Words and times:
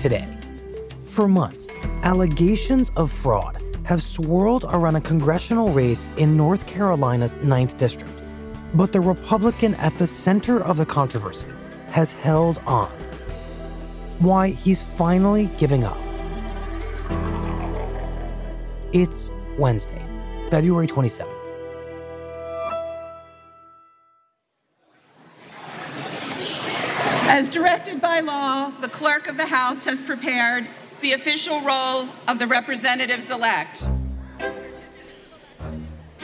Today, 0.00 0.34
for 1.10 1.28
months, 1.28 1.68
allegations 2.04 2.90
of 2.96 3.12
fraud 3.12 3.60
have 3.84 4.02
swirled 4.02 4.64
around 4.64 4.96
a 4.96 5.00
congressional 5.02 5.74
race 5.74 6.08
in 6.16 6.38
North 6.38 6.66
Carolina's 6.66 7.34
9th 7.34 7.76
District. 7.76 8.18
But 8.72 8.92
the 8.92 9.00
Republican 9.02 9.74
at 9.74 9.98
the 9.98 10.06
center 10.06 10.58
of 10.64 10.78
the 10.78 10.86
controversy 10.86 11.48
has 11.90 12.12
held 12.12 12.62
on. 12.64 12.88
Why 14.20 14.48
he's 14.52 14.80
finally 14.80 15.50
giving 15.58 15.84
up. 15.84 15.98
It's 18.94 19.30
Wednesday, 19.58 20.02
February 20.48 20.86
27th. 20.86 21.39
As 27.40 27.48
directed 27.48 28.02
by 28.02 28.20
law, 28.20 28.68
the 28.82 28.88
clerk 28.90 29.26
of 29.26 29.38
the 29.38 29.46
House 29.46 29.82
has 29.86 30.02
prepared 30.02 30.66
the 31.00 31.14
official 31.14 31.62
roll 31.62 32.04
of 32.28 32.38
the 32.38 32.46
representatives 32.46 33.30
elect. 33.30 33.78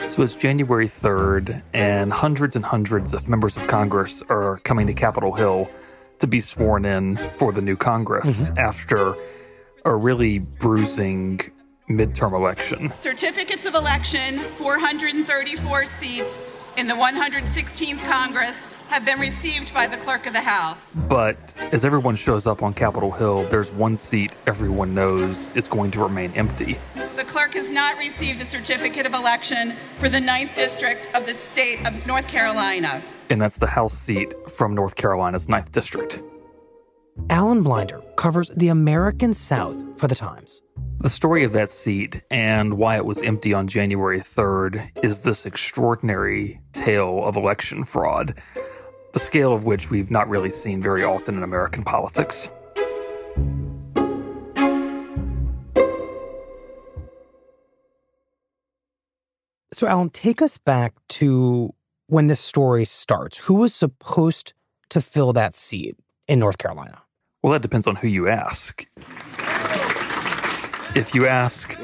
So 0.09 0.21
it's 0.21 0.35
January 0.35 0.87
3rd, 0.87 1.63
and 1.73 2.13
hundreds 2.13 2.55
and 2.55 2.63
hundreds 2.63 3.15
of 3.15 3.27
members 3.27 3.57
of 3.57 3.65
Congress 3.65 4.21
are 4.29 4.59
coming 4.59 4.85
to 4.85 4.93
Capitol 4.93 5.33
Hill 5.33 5.67
to 6.19 6.27
be 6.27 6.39
sworn 6.39 6.85
in 6.85 7.17
for 7.35 7.51
the 7.51 7.61
new 7.61 7.75
Congress 7.75 8.51
mm-hmm. 8.51 8.59
after 8.59 9.15
a 9.85 9.95
really 9.95 10.37
bruising 10.37 11.41
midterm 11.89 12.33
election. 12.33 12.91
Certificates 12.91 13.65
of 13.65 13.73
election, 13.73 14.37
434 14.57 15.87
seats 15.87 16.45
in 16.77 16.85
the 16.85 16.93
116th 16.93 18.03
Congress 18.05 18.67
have 18.87 19.03
been 19.03 19.19
received 19.19 19.73
by 19.73 19.87
the 19.87 19.97
clerk 19.97 20.27
of 20.27 20.33
the 20.33 20.39
House. 20.39 20.91
But 21.09 21.55
as 21.71 21.83
everyone 21.83 22.15
shows 22.15 22.45
up 22.45 22.61
on 22.61 22.75
Capitol 22.75 23.11
Hill, 23.11 23.43
there's 23.49 23.71
one 23.71 23.97
seat 23.97 24.35
everyone 24.45 24.93
knows 24.93 25.49
is 25.55 25.67
going 25.67 25.89
to 25.91 25.99
remain 25.99 26.31
empty. 26.33 26.77
The 27.15 27.23
clerk 27.23 27.55
has 27.55 27.67
not 27.67 27.97
received 27.97 28.39
a 28.41 28.45
certificate 28.45 29.07
of 29.07 29.15
election 29.15 29.73
for 29.97 30.07
the 30.07 30.19
9th 30.19 30.53
District 30.53 31.09
of 31.15 31.25
the 31.25 31.33
state 31.33 31.85
of 31.87 32.05
North 32.05 32.27
Carolina. 32.27 33.03
And 33.31 33.41
that's 33.41 33.57
the 33.57 33.67
House 33.67 33.97
seat 33.97 34.35
from 34.51 34.75
North 34.75 34.95
Carolina's 34.95 35.47
9th 35.47 35.71
District. 35.71 36.21
Alan 37.29 37.63
Blinder 37.63 38.01
covers 38.15 38.49
the 38.49 38.69
American 38.69 39.33
South 39.33 39.83
for 39.99 40.07
The 40.07 40.15
Times. 40.15 40.61
The 40.99 41.09
story 41.09 41.43
of 41.43 41.53
that 41.53 41.71
seat 41.71 42.23
and 42.31 42.77
why 42.77 42.95
it 42.95 43.05
was 43.05 43.21
empty 43.21 43.53
on 43.53 43.67
January 43.67 44.19
3rd 44.19 45.03
is 45.03 45.19
this 45.19 45.45
extraordinary 45.45 46.59
tale 46.73 47.23
of 47.23 47.35
election 47.35 47.83
fraud 47.83 48.33
the 49.17 49.23
scale 49.23 49.51
of 49.51 49.63
which 49.63 49.89
we've 49.89 50.11
not 50.11 50.29
really 50.29 50.51
seen 50.51 50.79
very 50.79 51.03
often 51.03 51.37
in 51.37 51.41
American 51.41 51.83
politics. 51.83 52.51
So, 59.73 59.87
Alan, 59.87 60.11
take 60.11 60.41
us 60.41 60.59
back 60.59 60.93
to 61.09 61.73
when 62.05 62.27
this 62.27 62.39
story 62.39 62.85
starts. 62.85 63.39
Who 63.39 63.55
was 63.55 63.73
supposed 63.73 64.53
to 64.89 65.01
fill 65.01 65.33
that 65.33 65.55
seat 65.55 65.95
in 66.27 66.37
North 66.37 66.59
Carolina? 66.59 67.01
Well, 67.43 67.53
that 67.53 67.61
depends 67.61 67.87
on 67.87 67.95
who 67.95 68.07
you 68.07 68.27
ask. 68.27 68.85
If 70.95 71.11
you 71.13 71.27
ask 71.27 71.77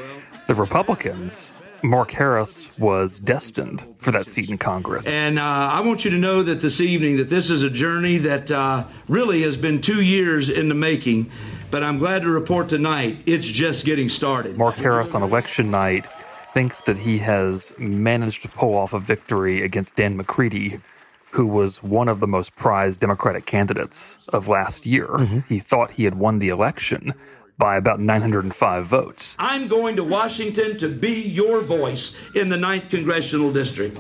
the 0.48 0.56
Republicans, 0.56 1.54
Mark 1.84 2.12
Harris 2.12 2.76
was 2.80 3.20
destined 3.20 3.86
for 4.00 4.12
that 4.12 4.28
seat 4.28 4.50
in 4.50 4.58
Congress. 4.58 5.08
And 5.08 5.38
uh, 5.38 5.44
I 5.44 5.82
want 5.82 6.06
you 6.06 6.12
to 6.12 6.18
know 6.18 6.42
that 6.44 6.62
this 6.62 6.82
evening 6.82 7.18
that 7.18 7.30
this 7.30 7.50
is 7.50 7.62
a 7.62 7.70
journey 7.70 8.18
that 8.20 8.50
uh, 8.50 8.86
really 9.08 9.44
has 9.44 9.58
been 9.58 9.82
two 9.82 10.02
years 10.02 10.50
in 10.50 10.70
the 10.70 10.76
making. 10.76 11.30
But 11.70 11.84
I'm 11.84 11.98
glad 11.98 12.22
to 12.22 12.30
report 12.30 12.70
tonight 12.70 13.20
it's 13.26 13.48
just 13.48 13.86
getting 13.86 14.10
started. 14.10 14.58
Mark 14.58 14.76
Harris 14.76 15.14
on 15.14 15.24
election 15.24 15.70
night 15.72 16.08
thinks 16.54 16.82
that 16.82 16.98
he 16.98 17.18
has 17.18 17.74
managed 17.78 18.44
to 18.44 18.50
pull 18.50 18.76
off 18.76 18.94
a 18.94 19.00
victory 19.00 19.64
against 19.64 19.96
Dan 19.96 20.16
McCready, 20.16 20.80
who 21.34 21.48
was 21.48 21.82
one 21.82 22.08
of 22.08 22.20
the 22.20 22.28
most 22.28 22.56
prized 22.56 23.00
Democratic 23.00 23.48
candidates 23.48 24.20
of 24.30 24.48
last 24.48 24.86
year. 24.86 25.08
Mm-hmm. 25.08 25.40
He 25.50 25.58
thought 25.58 25.92
he 25.92 26.04
had 26.04 26.14
won 26.14 26.38
the 26.38 26.50
election 26.50 27.14
by 27.58 27.76
about 27.76 28.00
905 28.00 28.86
votes. 28.86 29.36
I'm 29.40 29.68
going 29.68 29.96
to 29.96 30.04
Washington 30.04 30.78
to 30.78 30.88
be 30.88 31.22
your 31.22 31.62
voice 31.62 32.16
in 32.36 32.50
the 32.50 32.56
9th 32.56 32.92
Congressional 32.92 33.52
District. 33.52 33.98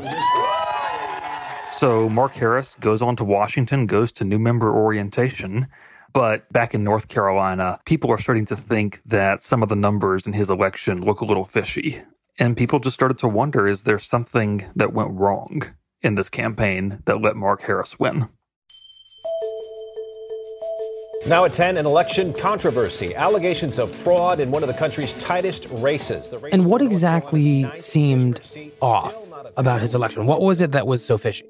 So 1.65 2.07
Mark 2.07 2.33
Harris 2.33 2.75
goes 2.75 3.01
on 3.01 3.15
to 3.15 3.23
Washington, 3.23 3.87
goes 3.87 4.11
to 4.13 4.23
new 4.23 4.37
member 4.37 4.71
orientation. 4.71 5.67
But 6.13 6.51
back 6.53 6.75
in 6.75 6.83
North 6.83 7.07
Carolina, 7.07 7.79
people 7.85 8.11
are 8.11 8.19
starting 8.19 8.45
to 8.45 8.55
think 8.55 9.01
that 9.07 9.41
some 9.41 9.63
of 9.63 9.69
the 9.69 9.75
numbers 9.75 10.27
in 10.27 10.33
his 10.33 10.51
election 10.51 11.01
look 11.01 11.21
a 11.21 11.25
little 11.25 11.45
fishy. 11.45 12.03
And 12.37 12.55
people 12.55 12.79
just 12.79 12.93
started 12.93 13.17
to 13.19 13.27
wonder 13.27 13.67
is 13.67 13.83
there 13.83 13.97
something 13.97 14.65
that 14.75 14.93
went 14.93 15.09
wrong 15.11 15.73
in 16.03 16.15
this 16.15 16.29
campaign 16.29 17.01
that 17.05 17.21
let 17.21 17.35
Mark 17.35 17.61
Harris 17.63 17.97
win? 17.97 18.27
Now 21.25 21.45
at 21.45 21.53
10, 21.53 21.77
an 21.77 21.85
election 21.85 22.33
controversy. 22.41 23.15
Allegations 23.15 23.79
of 23.79 23.89
fraud 24.03 24.41
in 24.41 24.51
one 24.51 24.61
of 24.61 24.67
the 24.67 24.73
country's 24.73 25.13
tightest 25.23 25.65
races. 25.77 26.29
race 26.41 26.53
and 26.53 26.65
what 26.65 26.81
exactly 26.81 27.71
seemed 27.77 28.41
off 28.81 29.15
about 29.55 29.79
his 29.79 29.95
election? 29.95 30.25
What 30.25 30.41
was 30.41 30.59
it 30.59 30.73
that 30.73 30.85
was 30.85 31.03
so 31.03 31.17
fishy? 31.17 31.49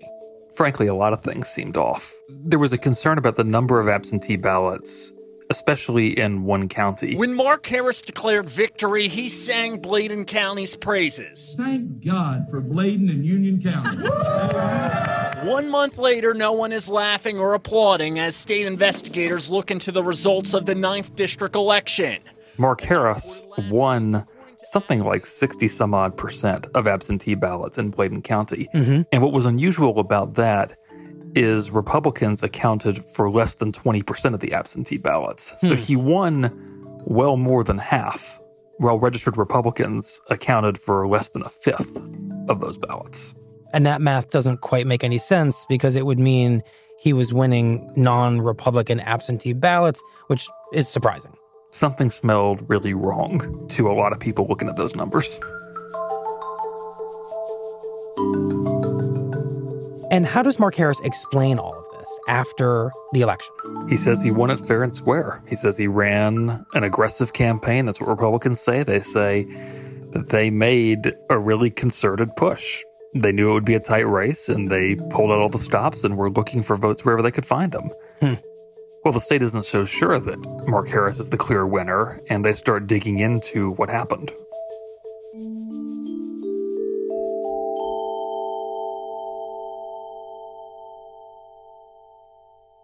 Frankly, 0.54 0.86
a 0.86 0.94
lot 0.94 1.14
of 1.14 1.24
things 1.24 1.48
seemed 1.48 1.76
off. 1.76 2.14
There 2.30 2.60
was 2.60 2.72
a 2.72 2.78
concern 2.78 3.18
about 3.18 3.36
the 3.36 3.44
number 3.44 3.80
of 3.80 3.88
absentee 3.88 4.36
ballots 4.36 5.12
especially 5.54 6.18
in 6.20 6.44
one 6.44 6.68
county. 6.68 7.16
When 7.16 7.36
Mark 7.36 7.66
Harris 7.68 8.02
declared 8.02 8.50
victory, 8.56 9.08
he 9.08 9.30
sang 9.30 9.80
Bladen 9.80 10.26
County's 10.26 10.76
praises. 10.82 11.54
Thank 11.56 12.04
God 12.04 12.48
for 12.50 12.60
Bladen 12.60 13.08
and 13.10 13.24
Union 13.24 13.62
County. 13.62 14.02
One 15.48 15.70
month 15.70 15.98
later, 15.98 16.34
no 16.34 16.54
one 16.54 16.72
is 16.72 16.88
laughing 16.88 17.38
or 17.38 17.54
applauding 17.54 18.18
as 18.18 18.34
state 18.36 18.66
investigators 18.66 19.50
look 19.50 19.72
into 19.72 19.92
the 19.92 20.02
results 20.02 20.54
of 20.54 20.66
the 20.66 20.74
9th 20.74 21.16
District 21.18 21.54
election. 21.54 22.24
Mark 22.58 22.80
Harris 22.80 23.44
won 23.70 24.26
something 24.64 25.04
like 25.04 25.26
60 25.26 25.68
some 25.68 25.94
odd 25.94 26.18
percent 26.18 26.66
of 26.74 26.88
absentee 26.88 27.36
ballots 27.36 27.78
in 27.78 27.90
Bladen 27.90 28.22
County. 28.22 28.70
Mm-hmm. 28.74 29.02
And 29.12 29.22
what 29.22 29.34
was 29.34 29.46
unusual 29.46 30.00
about 30.00 30.36
that 30.36 30.78
is 31.36 31.72
Republicans 31.72 32.44
accounted 32.44 33.04
for 33.06 33.30
less 33.30 33.56
than 33.56 33.72
20% 33.72 34.34
of 34.34 34.40
the 34.40 34.54
absentee 34.54 34.98
ballots. 34.98 35.56
Hmm. 35.62 35.68
So 35.68 35.76
he 35.76 35.96
won 35.96 36.52
well 37.06 37.38
more 37.38 37.64
than 37.64 37.78
half, 37.78 38.40
while 38.78 39.00
registered 39.00 39.38
Republicans 39.38 40.22
accounted 40.30 40.78
for 40.78 41.08
less 41.08 41.30
than 41.30 41.44
a 41.44 41.50
fifth 41.50 41.98
of 42.50 42.62
those 42.62 42.78
ballots. 42.78 43.36
And 43.74 43.86
that 43.86 44.02
math 44.02 44.30
doesn't 44.30 44.62
quite 44.62 44.86
make 44.86 45.04
any 45.04 45.18
sense 45.18 45.66
because 45.68 45.96
it 45.96 46.06
would 46.06 46.20
mean 46.20 46.62
he 47.00 47.12
was 47.12 47.34
winning 47.34 47.92
non 47.96 48.40
Republican 48.42 49.00
absentee 49.00 49.54
ballots, 49.54 50.02
which 50.28 50.48
is 50.74 50.88
surprising. 50.88 51.36
Something 51.72 52.12
smelled 52.12 52.68
really 52.70 52.94
wrong 52.94 53.68
to 53.70 53.92
a 53.92 53.94
lot 53.94 54.14
of 54.14 54.20
people 54.20 54.46
looking 54.48 54.70
at 54.70 54.76
those 54.76 54.96
numbers. 54.96 55.40
And 60.14 60.28
how 60.28 60.44
does 60.44 60.60
Mark 60.60 60.76
Harris 60.76 61.00
explain 61.00 61.58
all 61.58 61.74
of 61.74 62.00
this 62.00 62.20
after 62.28 62.92
the 63.14 63.22
election? 63.22 63.52
He 63.90 63.98
says 63.98 64.22
he 64.22 64.30
won 64.30 64.52
it 64.52 64.60
fair 64.60 64.84
and 64.84 64.94
square. 64.94 65.42
He 65.48 65.56
says 65.56 65.76
he 65.76 65.88
ran 65.88 66.64
an 66.76 66.84
aggressive 66.84 67.34
campaign. 67.34 67.88
That's 67.88 68.00
what 68.00 68.10
Republicans 68.10 68.62
say. 68.62 68.84
They 68.84 69.00
say 69.00 69.46
that 70.12 70.30
they 70.30 70.52
made 70.52 71.16
a 71.32 71.40
really 71.40 71.72
concerted 71.72 72.30
push. 72.38 72.84
They 73.16 73.32
knew 73.32 73.50
it 73.50 73.54
would 73.56 73.66
be 73.66 73.74
a 73.74 73.80
tight 73.80 74.08
race 74.08 74.50
and 74.50 74.70
they 74.70 74.98
pulled 75.10 75.32
out 75.32 75.40
all 75.40 75.50
the 75.50 75.58
stops 75.58 76.04
and 76.04 76.16
were 76.16 76.30
looking 76.30 76.62
for 76.62 76.78
votes 76.78 77.04
wherever 77.04 77.24
they 77.24 77.32
could 77.32 77.48
find 77.48 77.72
them. 77.72 77.90
Hmm. 78.20 78.36
Well, 79.04 79.14
the 79.14 79.20
state 79.20 79.42
isn't 79.42 79.66
so 79.66 79.84
sure 79.84 80.20
that 80.20 80.68
Mark 80.68 80.90
Harris 80.90 81.18
is 81.20 81.30
the 81.30 81.38
clear 81.38 81.66
winner, 81.68 82.22
and 82.30 82.46
they 82.46 82.54
start 82.54 82.88
digging 82.88 83.20
into 83.20 83.72
what 83.72 83.90
happened. 83.90 84.32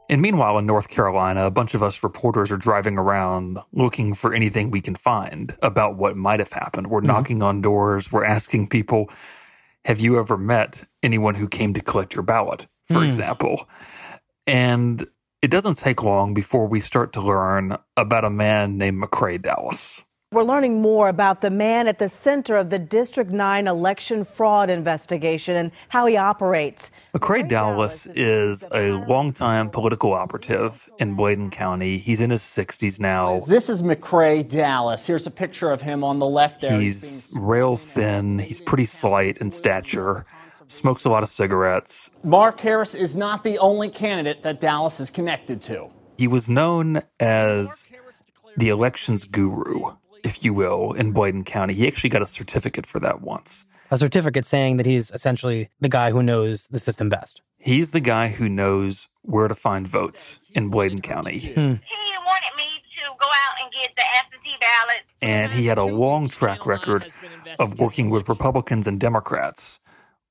And 0.09 0.23
meanwhile, 0.23 0.57
in 0.57 0.65
North 0.65 0.89
Carolina, 0.89 1.45
a 1.45 1.51
bunch 1.51 1.75
of 1.75 1.83
us 1.83 2.01
reporters 2.01 2.51
are 2.51 2.57
driving 2.57 2.97
around 2.97 3.59
looking 3.71 4.15
for 4.15 4.33
anything 4.33 4.71
we 4.71 4.81
can 4.81 4.95
find 4.95 5.55
about 5.61 5.97
what 5.97 6.17
might 6.17 6.39
have 6.39 6.51
happened. 6.51 6.87
We're 6.87 6.99
mm-hmm. 6.99 7.07
knocking 7.07 7.43
on 7.43 7.61
doors, 7.61 8.11
we're 8.11 8.25
asking 8.25 8.69
people, 8.69 9.11
Have 9.85 9.99
you 9.99 10.19
ever 10.19 10.35
met 10.35 10.83
anyone 11.03 11.35
who 11.35 11.47
came 11.47 11.75
to 11.75 11.81
collect 11.81 12.15
your 12.15 12.23
ballot, 12.23 12.65
for 12.87 12.95
mm. 12.95 13.05
example? 13.05 13.69
And 14.47 15.05
it 15.43 15.51
doesn't 15.51 15.75
take 15.75 16.01
long 16.01 16.33
before 16.33 16.67
we 16.67 16.81
start 16.81 17.13
to 17.13 17.21
learn 17.21 17.77
about 17.95 18.25
a 18.25 18.31
man 18.31 18.77
named 18.77 19.01
McCrae 19.01 19.39
Dowless. 19.39 20.03
We're 20.31 20.43
learning 20.43 20.79
more 20.79 21.09
about 21.09 21.41
the 21.41 21.49
man 21.49 21.87
at 21.87 21.97
the 21.97 22.07
center 22.07 22.55
of 22.55 22.69
the 22.69 22.77
District 22.77 23.31
9 23.31 23.65
election 23.65 24.23
fraud 24.23 24.69
investigation 24.69 25.55
and 25.55 25.71
how 25.87 26.05
he 26.05 26.17
operates. 26.17 26.91
McCrae 27.15 27.49
Dowless 27.49 28.05
is 28.13 28.63
a 28.71 28.91
longtime 28.91 29.71
political 29.71 30.13
operative 30.13 30.87
in 30.99 31.15
Bladen 31.15 31.49
County. 31.49 31.97
He's 31.97 32.21
in 32.21 32.29
his 32.29 32.43
60s 32.43 32.99
now. 32.99 33.39
This 33.47 33.69
is 33.69 33.81
McCrae 33.81 34.47
Dowless. 34.47 35.03
Here's 35.07 35.25
a 35.25 35.31
picture 35.31 35.71
of 35.71 35.81
him 35.81 36.03
on 36.03 36.19
the 36.19 36.27
left 36.27 36.61
there. 36.61 36.79
He's 36.79 37.27
rail 37.33 37.75
thin, 37.75 38.37
he's 38.37 38.61
pretty 38.61 38.85
slight 38.85 39.39
in 39.39 39.49
stature 39.49 40.27
smokes 40.67 41.03
a 41.03 41.09
lot 41.09 41.23
of 41.23 41.29
cigarettes. 41.29 42.11
Mark 42.23 42.59
Harris 42.59 42.93
is 42.93 43.15
not 43.15 43.43
the 43.43 43.57
only 43.57 43.89
candidate 43.89 44.43
that 44.43 44.61
Dowless 44.61 44.99
is 44.99 45.09
connected 45.09 45.63
to. 45.63 45.89
He 46.19 46.27
was 46.27 46.47
known 46.47 47.01
as 47.19 47.87
the 48.55 48.69
elections 48.69 49.25
guru 49.25 49.95
if 50.23 50.43
you 50.43 50.53
will, 50.53 50.93
in 50.93 51.11
Bladen 51.11 51.43
County. 51.43 51.73
He 51.73 51.87
actually 51.87 52.09
got 52.09 52.21
a 52.21 52.27
certificate 52.27 52.85
for 52.85 52.99
that 52.99 53.21
once. 53.21 53.65
A 53.91 53.97
certificate 53.97 54.45
saying 54.45 54.77
that 54.77 54.85
he's 54.85 55.09
essentially 55.11 55.69
the 55.79 55.89
guy 55.89 56.11
who 56.11 56.21
knows 56.21 56.67
the 56.67 56.79
system 56.79 57.09
best. 57.09 57.41
He's 57.57 57.91
the 57.91 57.99
guy 57.99 58.29
who 58.29 58.47
knows 58.47 59.07
where 59.23 59.47
to 59.47 59.55
find 59.55 59.87
votes 59.87 60.49
in 60.53 60.69
Bladen 60.69 61.01
County. 61.01 61.39
Hmm. 61.39 61.55
He 61.55 62.13
wanted 62.25 62.55
me 62.55 62.67
to 62.97 63.09
go 63.19 63.27
out 63.27 63.55
and 63.61 63.71
get 63.71 63.95
the 63.95 64.03
absentee 64.15 64.55
ballots. 64.61 65.05
And 65.21 65.51
he 65.51 65.65
had 65.65 65.77
a 65.77 65.83
long 65.83 66.27
track 66.27 66.65
record 66.65 67.11
of 67.59 67.79
working 67.79 68.09
with 68.09 68.29
Republicans 68.29 68.87
and 68.87 68.99
Democrats 68.99 69.79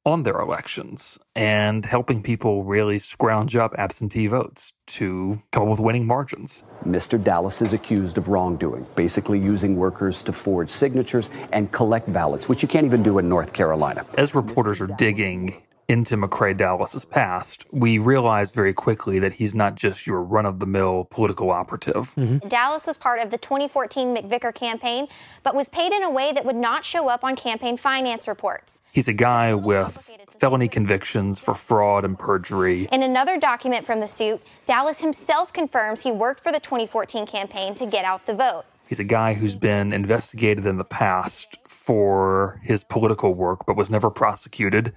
on 0.09 0.23
their 0.23 0.41
elections 0.41 1.19
and 1.37 1.85
helping 1.85 2.23
people 2.23 2.65
really 2.65 2.99
scrounge 2.99 3.55
up 3.55 3.75
absentee 3.77 4.27
votes 4.27 4.73
to 4.87 5.41
come 5.53 5.65
up 5.65 5.69
with 5.69 5.81
winning 5.81 6.07
margins. 6.07 6.65
Mr. 6.87 7.23
Dowless 7.23 7.61
is 7.61 7.75
accused 7.75 8.17
of 8.17 8.29
wrongdoing, 8.29 8.87
basically 8.97 9.39
using 9.39 9.77
workers 9.77 10.23
to 10.23 10.33
forge 10.33 10.71
signatures 10.71 11.29
and 11.53 11.71
collect 11.73 12.11
ballots, 12.13 12.49
which 12.49 12.63
you 12.63 12.69
can't 12.69 12.87
even 12.87 13.03
do 13.03 13.19
in 13.19 13.29
North 13.29 13.53
Carolina. 13.53 14.05
As 14.17 14.35
reporters 14.35 14.81
are 14.81 14.87
digging 14.87 15.63
into 15.89 16.19
McCrae 16.19 16.55
Dowless's 16.55 17.07
past, 17.07 17.65
we 17.73 17.99
realized 17.99 18.55
very 18.55 18.75
quickly 18.75 19.19
that 19.21 19.33
he's 19.33 19.55
not 19.55 19.75
just 19.75 20.07
your 20.07 20.23
run 20.23 20.45
of 20.45 20.61
the 20.61 20.67
mill 20.67 21.09
political 21.11 21.51
operative. 21.51 22.15
Mm-hmm. 22.15 22.47
Dowless 22.47 22.87
was 22.87 22.99
part 22.99 23.21
of 23.21 23.31
the 23.31 23.39
2014 23.39 24.15
McVicker 24.15 24.55
campaign, 24.55 25.09
but 25.43 25.55
was 25.55 25.71
paid 25.71 25.93
in 25.93 26.03
a 26.03 26.11
way 26.11 26.31
that 26.33 26.45
would 26.45 26.57
not 26.57 26.85
show 26.85 27.09
up 27.09 27.25
on 27.25 27.37
campaign 27.37 27.79
finance 27.79 28.29
reports. 28.29 28.83
He's 28.93 29.09
a 29.09 29.15
guy 29.15 29.55
with 29.55 30.11
felony 30.39 30.69
convictions 30.69 31.41
for 31.41 31.55
fraud 31.55 32.05
and 32.05 32.19
perjury. 32.19 32.87
In 32.93 33.03
another 33.03 33.39
document 33.39 33.87
from 33.87 34.01
the 34.01 34.07
suit, 34.07 34.43
Dowless 34.67 35.01
himself 35.01 35.55
confirms 35.55 36.03
he 36.03 36.13
worked 36.13 36.43
for 36.43 36.53
the 36.53 36.61
2014 36.61 37.27
campaign 37.27 37.75
to 37.77 37.87
get 37.87 38.05
out 38.05 38.27
the 38.27 38.35
vote. 38.35 38.65
He's 38.89 39.01
a 39.01 39.05
guy 39.05 39.35
who's 39.35 39.55
been 39.55 39.93
investigated 39.93 40.67
in 40.67 40.77
the 40.77 40.85
past 40.85 41.59
for 41.67 42.61
his 42.63 42.85
political 42.85 43.35
work, 43.35 43.65
but 43.67 43.77
was 43.77 43.89
never 43.89 44.11
prosecuted 44.11 44.93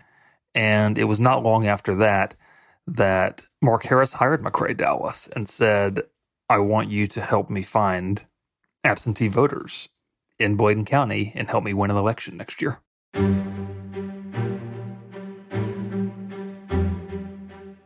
and 0.54 0.98
it 0.98 1.06
was 1.06 1.20
not 1.20 1.44
long 1.44 1.68
after 1.68 1.96
that 1.96 2.36
that 2.88 3.46
Mark 3.62 3.84
Harris 3.84 4.14
hired 4.14 4.44
McCrae 4.44 4.76
Dowless 4.76 5.28
and 5.36 5.48
said, 5.48 6.04
I 6.50 6.60
want 6.60 6.90
you 6.90 7.08
to 7.08 7.22
help 7.22 7.50
me 7.50 7.62
find 7.62 8.26
absentee 8.84 9.28
voters 9.28 9.90
in 10.40 10.56
Bladen 10.56 10.86
County 10.86 11.32
and 11.36 11.48
help 11.48 11.64
me 11.64 11.74
win 11.74 11.92
an 11.92 11.98
election 11.98 12.38
next 12.38 12.62
year. 12.62 12.80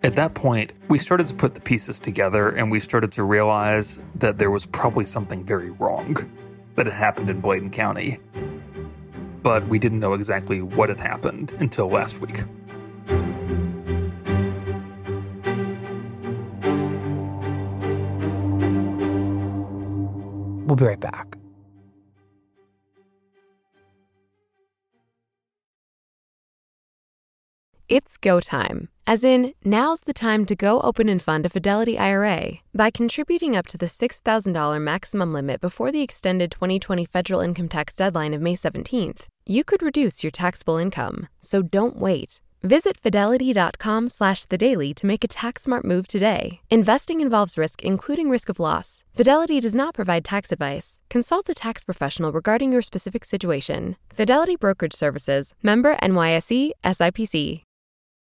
At 0.01 0.15
that 0.15 0.35
point, 0.35 0.71
we 0.87 0.99
started 0.99 1.27
to 1.27 1.33
put 1.33 1.55
the 1.55 1.61
pieces 1.61 1.97
together 1.99 2.49
and 2.49 2.69
we 2.71 2.79
started 2.79 3.11
to 3.13 3.23
realize 3.23 3.99
that 4.15 4.37
there 4.37 4.51
was 4.51 4.65
probably 4.65 5.05
something 5.05 5.43
very 5.43 5.71
wrong 5.71 6.15
that 6.75 6.85
had 6.85 6.93
happened 6.93 7.29
in 7.29 7.41
Bladen 7.41 7.71
County 7.71 8.19
but 9.45 9.67
we 9.67 9.77
didn't 9.77 9.99
know 9.99 10.13
exactly 10.13 10.63
what 10.63 10.89
had 10.89 10.99
happened 10.99 11.51
until 11.59 11.87
last 11.87 12.19
week. 12.19 12.43
We'll 20.65 20.75
be 20.75 20.85
right 20.85 20.99
back. 20.99 21.37
It's 27.87 28.17
go 28.17 28.39
time, 28.39 28.89
as 29.05 29.23
in, 29.23 29.53
now's 29.63 30.01
the 30.01 30.11
time 30.11 30.47
to 30.47 30.55
go 30.55 30.81
open 30.81 31.07
and 31.07 31.21
fund 31.21 31.45
a 31.45 31.49
Fidelity 31.49 31.99
IRA. 31.99 32.53
By 32.73 32.89
contributing 32.89 33.55
up 33.55 33.67
to 33.67 33.77
the 33.77 33.85
$6,000 33.85 34.81
maximum 34.81 35.33
limit 35.33 35.61
before 35.61 35.91
the 35.91 36.01
extended 36.01 36.49
2020 36.49 37.05
federal 37.05 37.41
income 37.41 37.69
tax 37.69 37.95
deadline 37.95 38.33
of 38.33 38.41
May 38.41 38.55
17th, 38.55 39.27
you 39.47 39.63
could 39.63 39.81
reduce 39.81 40.23
your 40.23 40.31
taxable 40.31 40.77
income. 40.77 41.27
So 41.39 41.61
don't 41.61 41.97
wait. 41.97 42.41
Visit 42.63 42.97
fidelity.com 42.97 44.09
slash 44.09 44.45
the 44.45 44.57
daily 44.57 44.91
to 44.95 45.05
make 45.05 45.23
a 45.23 45.27
tax 45.27 45.63
smart 45.63 45.85
move 45.85 46.07
today. 46.07 46.61
Investing 46.71 47.21
involves 47.21 47.57
risk, 47.57 47.83
including 47.83 48.27
risk 48.27 48.49
of 48.49 48.59
loss. 48.59 49.03
Fidelity 49.13 49.59
does 49.59 49.75
not 49.75 49.93
provide 49.93 50.25
tax 50.25 50.51
advice. 50.51 50.99
Consult 51.09 51.47
a 51.47 51.53
tax 51.53 51.85
professional 51.85 52.31
regarding 52.31 52.71
your 52.71 52.81
specific 52.81 53.23
situation. 53.23 53.97
Fidelity 54.09 54.55
Brokerage 54.55 54.93
Services, 54.95 55.53
member 55.61 55.95
NYSE, 55.97 56.71
SIPC. 56.83 57.61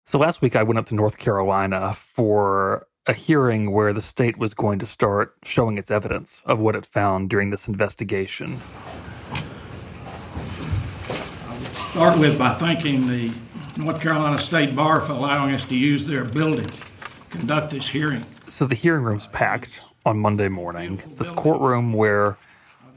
So 0.05 0.17
last 0.17 0.41
week 0.41 0.55
I 0.55 0.63
went 0.63 0.79
up 0.79 0.85
to 0.87 0.95
North 0.95 1.17
Carolina 1.17 1.93
for 1.93 2.87
a 3.05 3.13
hearing 3.13 3.71
where 3.71 3.91
the 3.91 4.01
state 4.01 4.37
was 4.37 4.53
going 4.53 4.79
to 4.79 4.85
start 4.85 5.35
showing 5.43 5.77
its 5.77 5.91
evidence 5.91 6.41
of 6.45 6.59
what 6.59 6.75
it 6.75 6.85
found 6.85 7.29
during 7.29 7.49
this 7.49 7.67
investigation. 7.67 8.59
Start 11.91 12.17
with 12.17 12.39
by 12.39 12.53
thanking 12.53 13.05
the 13.05 13.29
North 13.75 13.99
Carolina 13.99 14.39
State 14.39 14.73
Bar 14.73 15.01
for 15.01 15.11
allowing 15.11 15.53
us 15.53 15.67
to 15.67 15.75
use 15.75 16.05
their 16.05 16.23
building 16.23 16.65
to 16.65 17.37
conduct 17.37 17.71
this 17.71 17.89
hearing. 17.89 18.23
So 18.47 18.65
the 18.65 18.75
hearing 18.75 19.03
room's 19.03 19.27
packed 19.27 19.81
on 20.05 20.17
Monday 20.17 20.47
morning. 20.47 21.03
This 21.17 21.31
courtroom 21.31 21.91
where 21.91 22.37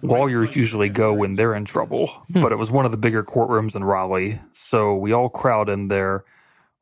lawyers 0.02 0.54
usually 0.54 0.90
go 0.90 1.12
when 1.12 1.34
they're 1.34 1.56
in 1.56 1.64
trouble, 1.64 2.06
hmm. 2.06 2.40
but 2.40 2.52
it 2.52 2.56
was 2.56 2.70
one 2.70 2.84
of 2.84 2.92
the 2.92 2.96
bigger 2.96 3.24
courtrooms 3.24 3.74
in 3.74 3.82
Raleigh. 3.82 4.40
So 4.52 4.94
we 4.94 5.10
all 5.10 5.28
crowd 5.28 5.68
in 5.68 5.88
there 5.88 6.24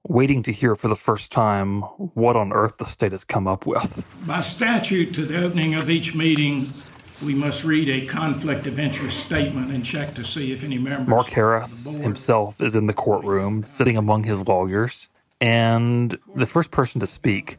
waiting 0.06 0.42
to 0.42 0.52
hear 0.52 0.76
for 0.76 0.88
the 0.88 0.96
first 0.96 1.32
time 1.32 1.80
what 1.80 2.36
on 2.36 2.52
earth 2.52 2.76
the 2.76 2.84
state 2.84 3.12
has 3.12 3.24
come 3.24 3.48
up 3.48 3.64
with. 3.64 4.04
By 4.26 4.42
statute, 4.42 5.14
to 5.14 5.24
the 5.24 5.42
opening 5.42 5.76
of 5.76 5.88
each 5.88 6.14
meeting, 6.14 6.74
we 7.22 7.34
must 7.34 7.64
read 7.64 7.88
a 7.88 8.06
conflict 8.06 8.66
of 8.66 8.78
interest 8.78 9.24
statement 9.24 9.70
and 9.70 9.84
check 9.84 10.14
to 10.14 10.24
see 10.24 10.52
if 10.52 10.64
any 10.64 10.78
members. 10.78 11.08
Mark 11.08 11.28
Harris 11.28 11.94
himself 11.94 12.60
is 12.60 12.74
in 12.74 12.86
the 12.86 12.92
courtroom, 12.92 13.64
sitting 13.68 13.96
among 13.96 14.24
his 14.24 14.46
lawyers, 14.46 15.08
and 15.40 16.18
the 16.34 16.46
first 16.46 16.70
person 16.70 17.00
to 17.00 17.06
speak 17.06 17.58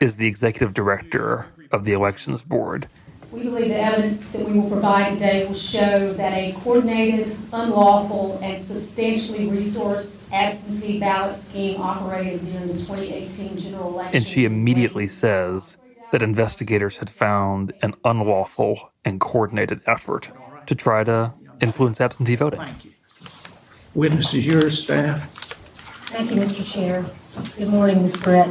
is 0.00 0.16
the 0.16 0.26
executive 0.26 0.74
director 0.74 1.46
of 1.70 1.84
the 1.84 1.92
elections 1.92 2.42
board. 2.42 2.88
We 3.30 3.44
believe 3.44 3.68
the 3.68 3.80
evidence 3.80 4.26
that 4.26 4.46
we 4.46 4.58
will 4.58 4.68
provide 4.68 5.14
today 5.14 5.46
will 5.46 5.54
show 5.54 6.12
that 6.12 6.34
a 6.34 6.52
coordinated, 6.52 7.34
unlawful, 7.50 8.38
and 8.42 8.60
substantially 8.60 9.46
resourced 9.46 10.30
absentee 10.30 11.00
ballot 11.00 11.38
scheme 11.38 11.80
operated 11.80 12.44
during 12.44 12.66
the 12.66 12.74
2018 12.74 13.56
general 13.56 13.88
election. 13.94 14.16
And 14.16 14.26
she 14.26 14.44
immediately 14.44 15.06
says 15.06 15.78
that 16.12 16.22
investigators 16.22 16.98
had 16.98 17.10
found 17.10 17.72
an 17.82 17.94
unlawful 18.04 18.92
and 19.04 19.18
coordinated 19.18 19.80
effort 19.86 20.30
to 20.66 20.74
try 20.74 21.02
to 21.02 21.32
influence 21.60 22.00
absentee 22.00 22.36
voting. 22.36 22.60
Thank 22.60 22.84
you. 22.84 22.92
Witnesses, 23.94 24.46
yours, 24.46 24.84
staff. 24.84 25.30
Thank 26.10 26.30
you, 26.30 26.36
Mr. 26.36 26.70
Chair. 26.70 27.04
Good 27.56 27.68
morning, 27.68 28.02
Ms. 28.02 28.18
Brett. 28.18 28.48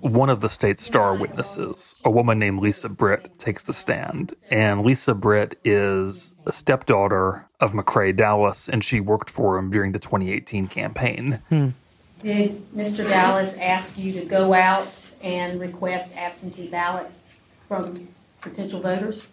One 0.00 0.30
of 0.30 0.40
the 0.40 0.48
state's 0.48 0.84
star 0.84 1.14
witnesses, 1.14 1.94
a 2.04 2.10
woman 2.10 2.38
named 2.38 2.60
Lisa 2.60 2.88
Britt, 2.90 3.38
takes 3.38 3.62
the 3.62 3.72
stand. 3.72 4.34
And 4.50 4.82
Lisa 4.82 5.14
Britt 5.14 5.58
is 5.64 6.34
a 6.44 6.52
stepdaughter 6.52 7.48
of 7.60 7.72
McCrae 7.72 8.14
Dowless, 8.14 8.68
and 8.68 8.84
she 8.84 9.00
worked 9.00 9.30
for 9.30 9.58
him 9.58 9.70
during 9.70 9.92
the 9.92 9.98
2018 9.98 10.68
campaign. 10.68 11.40
Hmm. 11.48 11.70
Did 12.20 12.72
Mr. 12.74 13.08
Dowless 13.08 13.58
ask 13.58 13.98
you 13.98 14.12
to 14.12 14.24
go 14.24 14.54
out 14.54 15.12
and 15.22 15.60
request 15.60 16.16
absentee 16.16 16.68
ballots 16.68 17.42
from 17.68 18.08
potential 18.40 18.80
voters? 18.80 19.32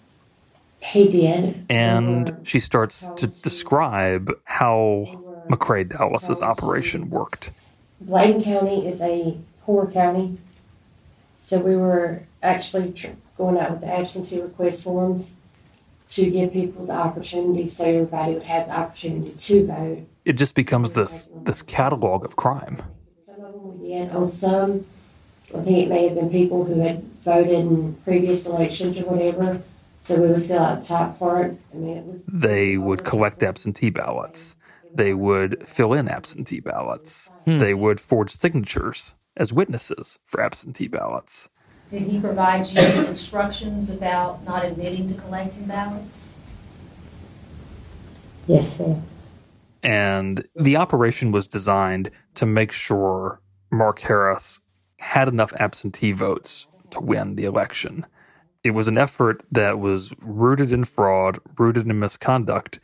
He 0.81 1.09
did. 1.09 1.65
And 1.69 2.41
she 2.43 2.59
starts 2.59 3.07
to 3.15 3.27
describe 3.27 4.37
how 4.43 5.43
McCrae 5.47 5.87
Dowless's 5.87 6.41
operation 6.41 7.09
worked. 7.09 7.51
Bladen 8.01 8.43
County 8.43 8.85
is 8.85 9.01
a 9.01 9.37
poor 9.61 9.87
county, 9.87 10.37
so 11.37 11.59
we 11.59 11.77
were 11.77 12.23
actually 12.41 12.91
tr- 12.91 13.07
going 13.37 13.57
out 13.57 13.71
with 13.71 13.81
the 13.81 13.87
absentee 13.87 14.41
request 14.41 14.83
forms 14.83 15.35
to 16.09 16.29
give 16.29 16.51
people 16.51 16.85
the 16.85 16.93
opportunity 16.93 17.65
so 17.65 17.85
everybody 17.85 18.33
would 18.33 18.43
have 18.43 18.67
the 18.67 18.77
opportunity 18.77 19.31
to 19.31 19.65
vote. 19.65 20.05
It 20.25 20.33
just 20.33 20.55
becomes 20.55 20.93
this 20.93 21.29
this 21.43 21.61
catalog 21.61 22.23
of 22.23 22.35
crime. 22.35 22.77
Some 23.25 23.43
of 23.45 23.53
them 23.53 23.81
we 23.81 23.89
did 23.89 24.11
on 24.11 24.29
some, 24.29 24.85
I 25.53 25.59
think 25.61 25.77
it 25.77 25.89
may 25.89 26.07
have 26.07 26.15
been 26.15 26.29
people 26.29 26.63
who 26.63 26.79
had 26.79 27.03
voted 27.23 27.51
in 27.51 27.95
previous 28.05 28.47
elections 28.47 28.99
or 28.99 29.05
whatever, 29.05 29.61
so 29.97 30.21
we 30.21 30.29
would 30.29 30.45
fill 30.45 30.59
out 30.59 30.81
the 30.81 30.87
top 30.87 31.19
part. 31.19 31.57
I 31.73 31.77
mean, 31.77 31.97
it 31.97 32.05
was 32.05 32.25
They 32.25 32.77
would 32.77 33.03
collect 33.03 33.43
absentee 33.43 33.89
ballots. 33.89 34.55
They 34.95 35.13
would 35.13 35.67
fill 35.67 35.93
in 35.93 36.07
absentee 36.07 36.59
ballots. 36.59 37.31
Hmm. 37.45 37.59
They 37.59 37.73
would 37.73 37.99
forge 37.99 38.31
signatures 38.31 39.15
as 39.35 39.51
witnesses 39.51 40.19
for 40.25 40.41
absentee 40.41 40.87
ballots. 40.87 41.49
Did 41.89 42.03
he 42.03 42.19
provide 42.19 42.67
you 42.69 42.79
instructions 43.07 43.91
about 43.91 44.43
not 44.45 44.63
admitting 44.65 45.07
to 45.09 45.15
collecting 45.15 45.65
ballots? 45.65 46.33
yes, 48.47 48.79
ma'am. 48.79 49.03
And 49.83 50.45
the 50.55 50.77
operation 50.77 51.31
was 51.31 51.47
designed 51.47 52.09
to 52.35 52.45
make 52.45 52.71
sure 52.71 53.41
Mark 53.71 53.99
Harris 53.99 54.61
had 54.99 55.27
enough 55.27 55.53
absentee 55.59 56.13
votes 56.13 56.67
to 56.91 57.01
win 57.01 57.35
the 57.35 57.45
election. 57.45 58.05
It 58.63 58.71
was 58.71 58.87
an 58.87 58.97
effort 58.97 59.43
that 59.51 59.79
was 59.79 60.13
rooted 60.21 60.71
in 60.71 60.85
fraud, 60.85 61.39
rooted 61.57 61.85
in 61.85 61.99
misconduct, 61.99 62.79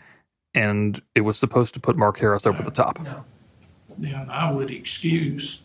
and 0.53 1.01
it 1.15 1.21
was 1.21 1.37
supposed 1.37 1.73
to 1.75 1.79
put 1.79 1.95
Mark 1.95 2.19
Harris 2.19 2.45
over 2.45 2.61
the 2.61 2.71
top. 2.71 2.99
Now, 3.97 4.27
I 4.29 4.51
would 4.51 4.69
excuse 4.71 5.61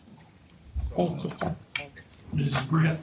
Thank 0.95 1.23
you, 1.23 1.29
sir. 1.29 1.55
Mrs. 2.33 2.69
Brett. 2.69 2.99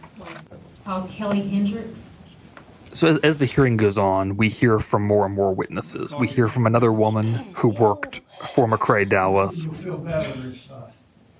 Call 0.85 1.07
Kelly 1.09 1.43
Hendricks. 1.43 2.21
So 2.93 3.09
as, 3.09 3.19
as 3.19 3.39
the 3.39 3.47
hearing 3.47 3.77
goes 3.77 3.97
on, 3.97 4.37
we 4.37 4.49
hear 4.49 4.79
from 4.79 5.07
more 5.07 5.25
and 5.25 5.35
more 5.35 5.55
witnesses. 5.55 6.15
We 6.15 6.29
hear 6.29 6.49
from 6.49 6.67
another 6.67 6.93
woman 6.93 7.35
who 7.55 7.69
worked 7.69 8.21
for 8.49 8.67
McCrae 8.69 9.09
Dowless. 9.09 9.65
Feel 9.65 9.97
better 9.99 10.31
this 10.41 10.67
time. 10.67 10.85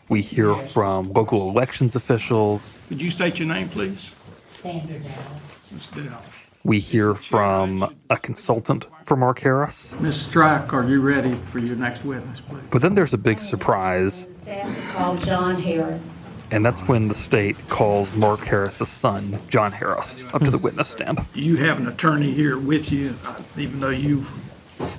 We 0.09 0.23
hear 0.23 0.57
from 0.57 1.13
local 1.13 1.49
elections 1.49 1.95
officials. 1.97 2.77
Could 2.89 3.01
you 3.03 3.11
state 3.11 3.39
your 3.39 3.49
name, 3.49 3.69
please? 3.69 4.13
Sandra 4.51 4.99
Dallas. 4.99 5.73
Ms. 5.73 5.91
Dell. 5.91 6.23
We 6.65 6.79
hear 6.79 7.15
from 7.15 7.97
a 8.09 8.17
consultant 8.17 8.87
for 9.05 9.17
Mark 9.17 9.41
Harris. 9.41 9.99
Ms. 10.01 10.21
Strike, 10.23 10.73
are 10.73 10.85
you 10.85 11.01
ready 11.01 11.33
for 11.33 11.59
your 11.59 11.77
next 11.77 12.05
witness, 12.05 12.41
please? 12.41 12.63
But 12.71 12.83
then 12.83 12.95
there's 12.95 13.13
a 13.13 13.19
big 13.19 13.41
surprise, 13.41 14.29
Staff 14.31 14.69
to 14.75 14.93
call 14.93 15.17
John 15.17 15.57
Harris. 15.61 16.29
And 16.53 16.65
that's 16.65 16.83
when 16.87 17.09
the 17.09 17.15
state 17.15 17.57
calls 17.69 18.13
Mark 18.15 18.41
Harris's 18.41 18.91
son, 18.91 19.39
John 19.49 19.73
Harris, 19.73 20.25
up 20.35 20.43
to 20.43 20.51
the 20.51 20.59
witness 20.59 20.89
stand. 20.89 21.19
You 21.35 21.57
have 21.57 21.81
an 21.81 21.89
attorney 21.89 22.31
here 22.31 22.59
with 22.59 22.93
you, 22.93 23.17
uh, 23.25 23.41
even 23.57 23.81
though 23.81 23.89
you 23.89 24.25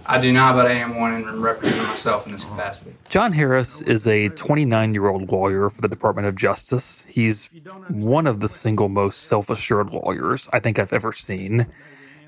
I 0.05 0.19
do 0.19 0.31
not, 0.31 0.55
but 0.55 0.65
I 0.65 0.73
am 0.73 0.99
one 0.99 1.13
and 1.13 1.43
representing 1.43 1.83
myself 1.83 2.25
in 2.25 2.31
this 2.31 2.45
capacity. 2.45 2.95
John 3.09 3.33
Harris 3.33 3.81
is 3.81 4.07
a 4.07 4.29
29 4.29 4.93
year 4.93 5.07
old 5.07 5.31
lawyer 5.31 5.69
for 5.69 5.81
the 5.81 5.87
Department 5.87 6.27
of 6.27 6.35
Justice. 6.35 7.05
He's 7.07 7.49
one 7.89 8.27
of 8.27 8.39
the 8.39 8.49
single 8.49 8.89
most 8.89 9.21
self 9.21 9.49
assured 9.49 9.91
lawyers 9.91 10.49
I 10.53 10.59
think 10.59 10.79
I've 10.79 10.93
ever 10.93 11.11
seen. 11.11 11.67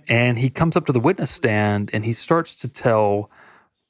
And 0.08 0.38
he 0.38 0.50
comes 0.50 0.76
up 0.76 0.86
to 0.86 0.92
the 0.92 1.00
witness 1.00 1.32
stand 1.32 1.90
and 1.92 2.06
he 2.06 2.14
starts 2.14 2.56
to 2.58 2.68
tell 2.68 3.30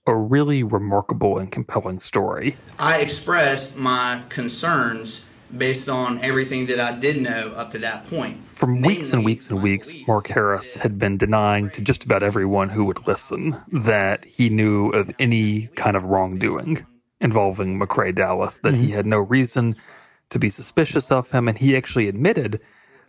a 0.08 0.16
really 0.16 0.64
remarkable 0.64 1.38
and 1.38 1.52
compelling 1.52 2.00
story. 2.00 2.58
I 2.78 3.00
expressed 3.00 3.78
my 3.78 4.22
concerns 4.30 5.26
based 5.58 5.90
on 5.90 6.20
everything 6.22 6.66
that 6.68 6.80
I 6.80 6.98
did 7.00 7.22
know 7.22 7.54
up 7.56 7.72
to 7.72 7.80
that 7.80 8.08
point. 8.08 8.40
For 8.54 8.74
weeks 8.74 9.14
and 9.14 9.24
weeks 9.24 9.50
and 9.50 9.62
weeks, 9.62 9.94
Mark 10.08 10.28
Harris 10.28 10.76
had 10.76 10.98
been 10.98 11.18
denying 11.18 11.70
to 11.72 11.82
just 11.82 12.04
about 12.04 12.24
everyone 12.24 12.70
who 12.70 12.86
would 12.86 13.08
listen 13.08 13.56
that 13.72 14.26
he 14.26 14.50
knew 14.50 14.90
of 14.90 15.12
any 15.20 15.68
kind 15.76 15.96
of 15.96 16.04
wrongdoing 16.04 16.86
involving 17.22 17.80
McCrae 17.80 18.14
Dowless, 18.14 18.60
that 18.60 18.74
he 18.74 18.88
mm-hmm. 18.88 18.96
had 18.96 19.06
no 19.06 19.20
reason 19.20 19.76
to 20.30 20.40
be 20.40 20.50
suspicious 20.50 21.12
of 21.12 21.32
him, 21.32 21.48
and 21.48 21.58
he 21.58 21.76
actually 21.76 22.08
admitted 22.08 22.60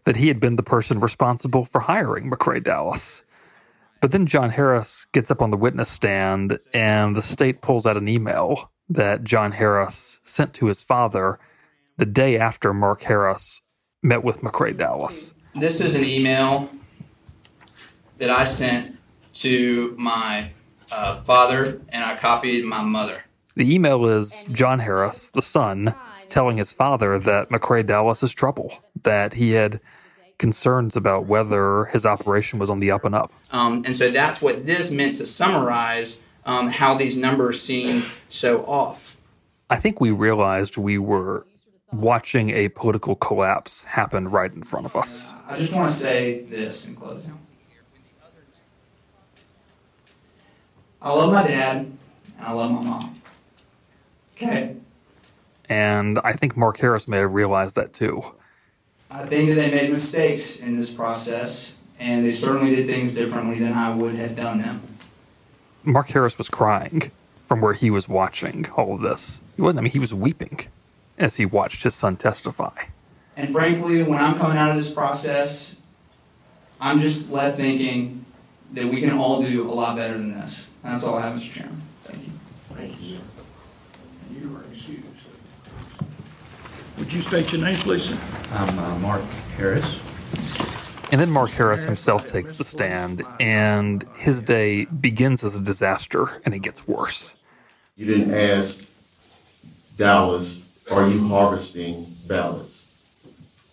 that 0.04 0.16
he 0.16 0.28
had 0.28 0.38
been 0.38 0.56
the 0.56 0.62
person 0.62 1.00
responsible 1.00 1.64
for 1.64 1.80
hiring 1.80 2.30
McCrae 2.30 2.62
Dowless. 2.62 3.24
But 4.00 4.12
then 4.12 4.26
John 4.26 4.50
Harris 4.50 5.06
gets 5.12 5.30
up 5.30 5.40
on 5.40 5.50
the 5.50 5.56
witness 5.56 5.88
stand, 5.88 6.58
and 6.72 7.16
the 7.16 7.22
state 7.22 7.62
pulls 7.62 7.86
out 7.86 7.96
an 7.96 8.08
email 8.08 8.70
that 8.88 9.24
John 9.24 9.52
Harris 9.52 10.20
sent 10.24 10.54
to 10.54 10.66
his 10.66 10.82
father 10.82 11.38
the 11.96 12.06
day 12.06 12.38
after 12.38 12.74
Mark 12.74 13.02
Harris 13.02 13.62
met 14.02 14.22
with 14.22 14.42
McCrae 14.42 14.76
Dowless. 14.76 15.34
This 15.54 15.80
is 15.80 15.96
an 15.96 16.04
email 16.04 16.70
that 18.18 18.30
I 18.30 18.44
sent 18.44 18.98
to 19.34 19.94
my 19.98 20.50
uh, 20.92 21.22
father, 21.22 21.80
and 21.88 22.04
I 22.04 22.16
copied 22.16 22.64
my 22.64 22.82
mother. 22.82 23.24
The 23.56 23.74
email 23.74 24.06
is 24.06 24.44
John 24.52 24.78
Harris, 24.78 25.28
the 25.28 25.42
son, 25.42 25.94
telling 26.28 26.58
his 26.58 26.72
father 26.72 27.18
that 27.18 27.48
McCrae 27.48 27.86
Dowless 27.86 28.22
is 28.22 28.32
trouble, 28.32 28.72
that 29.02 29.34
he 29.34 29.52
had 29.52 29.80
concerns 30.38 30.96
about 30.96 31.26
whether 31.26 31.86
his 31.86 32.04
operation 32.04 32.58
was 32.58 32.70
on 32.70 32.80
the 32.80 32.90
up 32.90 33.04
and 33.04 33.14
up. 33.14 33.32
Um, 33.52 33.82
and 33.86 33.96
so 33.96 34.10
that's 34.10 34.42
what 34.42 34.66
this 34.66 34.92
meant 34.92 35.16
to 35.18 35.26
summarize 35.26 36.24
um, 36.44 36.68
how 36.68 36.94
these 36.94 37.18
numbers 37.18 37.60
seem 37.60 38.02
so 38.28 38.64
off. 38.66 39.16
I 39.68 39.76
think 39.76 40.00
we 40.00 40.10
realized 40.10 40.76
we 40.76 40.98
were 40.98 41.46
watching 41.92 42.50
a 42.50 42.68
political 42.68 43.16
collapse 43.16 43.82
happen 43.84 44.28
right 44.28 44.52
in 44.52 44.62
front 44.62 44.86
of 44.86 44.94
us. 44.94 45.34
I 45.48 45.56
just 45.56 45.74
want 45.74 45.90
to 45.90 45.96
say 45.96 46.40
this 46.42 46.88
in 46.88 46.94
closing. 46.94 47.38
I 51.00 51.10
love 51.10 51.32
my 51.32 51.46
dad, 51.46 51.76
and 51.76 51.98
I 52.40 52.52
love 52.52 52.72
my 52.72 52.82
mom. 52.82 53.20
Okay? 54.34 54.76
And 55.68 56.18
I 56.24 56.32
think 56.32 56.56
Mark 56.56 56.78
Harris 56.78 57.08
may 57.08 57.18
have 57.18 57.32
realized 57.32 57.76
that 57.76 57.92
too. 57.92 58.22
I 59.10 59.24
think 59.26 59.48
that 59.48 59.54
they 59.54 59.70
made 59.70 59.90
mistakes 59.90 60.60
in 60.60 60.76
this 60.76 60.92
process, 60.92 61.78
and 61.98 62.24
they 62.24 62.32
certainly 62.32 62.74
did 62.74 62.86
things 62.86 63.14
differently 63.14 63.58
than 63.58 63.72
I 63.72 63.94
would 63.94 64.16
have 64.16 64.36
done 64.36 64.60
them. 64.60 64.82
Mark 65.84 66.08
Harris 66.08 66.36
was 66.36 66.48
crying 66.48 67.12
from 67.46 67.60
where 67.60 67.72
he 67.72 67.90
was 67.90 68.08
watching 68.08 68.68
all 68.76 68.94
of 68.94 69.02
this. 69.02 69.40
He 69.54 69.62
wasn't, 69.62 69.78
I 69.78 69.82
mean, 69.82 69.92
he 69.92 70.00
was 70.00 70.12
weeping 70.12 70.60
as 71.16 71.36
he 71.36 71.46
watched 71.46 71.84
his 71.84 71.94
son 71.94 72.16
testify. 72.16 72.72
And 73.36 73.52
frankly, 73.52 74.02
when 74.02 74.18
I'm 74.18 74.36
coming 74.36 74.56
out 74.58 74.70
of 74.70 74.76
this 74.76 74.92
process, 74.92 75.80
I'm 76.80 76.98
just 76.98 77.32
left 77.32 77.56
thinking 77.56 78.24
that 78.72 78.86
we 78.86 79.00
can 79.00 79.12
all 79.12 79.40
do 79.40 79.70
a 79.70 79.72
lot 79.72 79.96
better 79.96 80.18
than 80.18 80.32
this. 80.32 80.70
And 80.82 80.92
that's 80.92 81.04
all 81.04 81.16
I 81.16 81.22
have, 81.22 81.38
Mr. 81.38 81.54
Chairman. 81.54 81.82
Thank 82.02 82.26
you. 82.26 82.32
Thank 82.74 83.00
you, 83.00 83.06
sir. 83.16 83.20
And 84.28 84.42
you 84.42 84.56
are 84.56 84.64
excused. 84.64 85.15
Would 86.98 87.12
you 87.12 87.20
state 87.20 87.52
your 87.52 87.60
name, 87.60 87.78
please? 87.78 88.04
sir? 88.04 88.18
I'm 88.52 88.78
uh, 88.78 88.98
Mark 89.00 89.22
Harris. 89.56 90.00
And 91.12 91.20
then 91.20 91.30
Mark 91.30 91.50
Harris 91.50 91.84
himself 91.84 92.26
takes 92.26 92.54
the 92.54 92.64
stand, 92.64 93.22
and 93.38 94.04
his 94.16 94.42
day 94.42 94.86
begins 94.86 95.44
as 95.44 95.56
a 95.56 95.60
disaster 95.60 96.40
and 96.44 96.54
it 96.54 96.60
gets 96.60 96.88
worse. 96.88 97.36
You 97.96 98.06
didn't 98.06 98.34
ask 98.34 98.80
Dowless, 99.96 100.62
are 100.90 101.08
you 101.08 101.26
harvesting 101.28 102.16
ballots? 102.26 102.84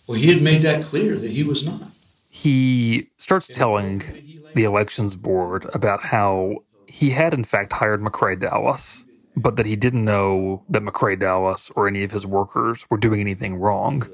Well, 0.08 0.18
he 0.18 0.28
had 0.28 0.42
made 0.42 0.62
that 0.64 0.84
clear 0.84 1.18
that 1.18 1.32
he 1.32 1.44
was 1.44 1.66
not. 1.66 1.82
He 2.30 3.10
starts 3.18 3.48
telling 3.48 4.04
the 4.54 4.64
elections 4.64 5.16
board 5.16 5.70
about 5.74 6.02
how 6.02 6.64
he 6.88 7.12
had, 7.12 7.34
in 7.34 7.44
fact, 7.44 7.74
hired 7.74 8.02
McCrae 8.02 8.40
Dowless 8.40 9.06
but 9.36 9.56
that 9.56 9.66
he 9.66 9.76
didn't 9.76 10.06
know 10.06 10.64
that 10.70 10.84
McCrae 10.84 11.20
Dowless 11.20 11.72
or 11.76 11.88
any 11.88 12.04
of 12.04 12.12
his 12.12 12.26
workers 12.26 12.86
were 12.90 12.98
doing 12.98 13.20
anything 13.20 13.56
wrong. 13.56 14.08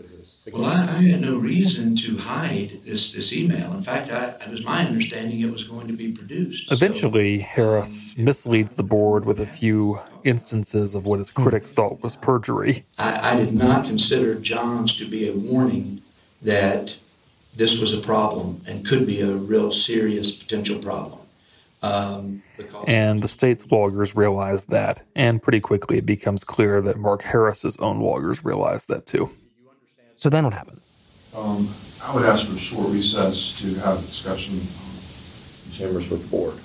Well, 0.53 0.65
I, 0.65 0.83
I 0.83 1.01
had 1.03 1.21
no 1.21 1.37
reason 1.37 1.95
to 1.97 2.17
hide 2.17 2.79
this, 2.85 3.11
this 3.11 3.33
email. 3.33 3.73
In 3.73 3.83
fact, 3.83 4.09
I, 4.11 4.29
it 4.45 4.49
was 4.49 4.63
my 4.63 4.85
understanding 4.85 5.41
it 5.41 5.51
was 5.51 5.63
going 5.63 5.87
to 5.87 5.93
be 5.93 6.11
produced. 6.11 6.71
Eventually, 6.71 7.39
Harris 7.39 8.17
misleads 8.17 8.73
the 8.73 8.83
board 8.83 9.25
with 9.25 9.39
a 9.39 9.45
few 9.45 9.99
instances 10.23 10.95
of 10.95 11.05
what 11.05 11.19
his 11.19 11.31
critics 11.31 11.71
thought 11.71 12.01
was 12.01 12.15
perjury. 12.15 12.85
I, 12.97 13.31
I 13.31 13.35
did 13.35 13.53
not 13.53 13.85
consider 13.85 14.35
John's 14.35 14.95
to 14.97 15.05
be 15.05 15.29
a 15.29 15.33
warning 15.33 16.01
that 16.41 16.95
this 17.55 17.77
was 17.77 17.93
a 17.93 17.99
problem 17.99 18.61
and 18.67 18.87
could 18.87 19.05
be 19.05 19.21
a 19.21 19.33
real 19.33 19.71
serious 19.71 20.31
potential 20.31 20.79
problem. 20.79 21.19
Um, 21.81 22.43
and 22.87 23.21
the 23.21 23.27
state's 23.27 23.69
lawyers 23.71 24.15
realize 24.15 24.65
that, 24.65 25.01
and 25.15 25.41
pretty 25.41 25.59
quickly 25.59 25.97
it 25.97 26.05
becomes 26.05 26.43
clear 26.43 26.81
that 26.81 26.97
Mark 26.97 27.21
Harris's 27.21 27.77
own 27.77 27.99
lawyers 27.99 28.43
realize 28.43 28.85
that 28.85 29.05
too. 29.05 29.29
So 30.15 30.29
then 30.29 30.43
what 30.43 30.53
happens? 30.53 30.89
Um, 31.35 31.73
I 32.03 32.13
would 32.13 32.25
ask 32.25 32.47
for 32.47 32.55
a 32.55 32.57
short 32.57 32.89
recess 32.89 33.53
to 33.59 33.75
have 33.75 33.99
a 33.99 34.01
discussion 34.01 34.59
in 34.59 35.71
chambers 35.71 36.09
with 36.09 36.23
the 36.23 36.27
board. 36.27 36.55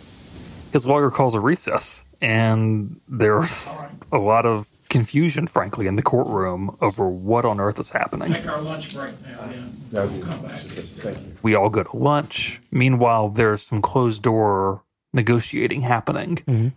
His 0.73 0.87
lawyer 0.87 1.11
calls 1.11 1.35
a 1.35 1.41
recess, 1.41 2.05
and 2.21 3.01
there's 3.09 3.85
a 4.11 4.19
lot 4.19 4.47
of 4.47 4.69
confusion, 4.89 5.49
frankly, 5.49 5.89
in 5.89 5.97
the 5.97 6.03
courtroom 6.03 6.77
over 6.81 7.09
what 7.09 7.45
on 7.45 7.59
earth 7.59 7.81
is 7.81 7.91
happening. 7.91 8.33
Take 8.33 8.47
our 8.47 8.63
lunch 8.63 8.95
break 8.95 9.21
now, 9.23 9.51
yeah. 9.93 10.05
We'll 10.05 10.23
come 10.23 10.43
back. 10.43 10.61
Thank 10.61 11.19
you. 11.19 11.37
We 11.43 11.57
all 11.57 11.69
go 11.69 11.83
to 11.83 11.97
lunch. 11.97 12.61
Meanwhile, 12.71 13.31
there's 13.31 13.63
some 13.63 13.83
closed 13.83 14.23
door 14.23 14.84
negotiating 15.14 15.80
happening. 15.80 16.37
Mm-hmm. 16.47 16.68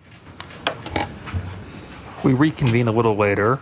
We 2.28 2.34
reconvene 2.34 2.88
a 2.88 2.92
little 2.92 3.16
later. 3.16 3.60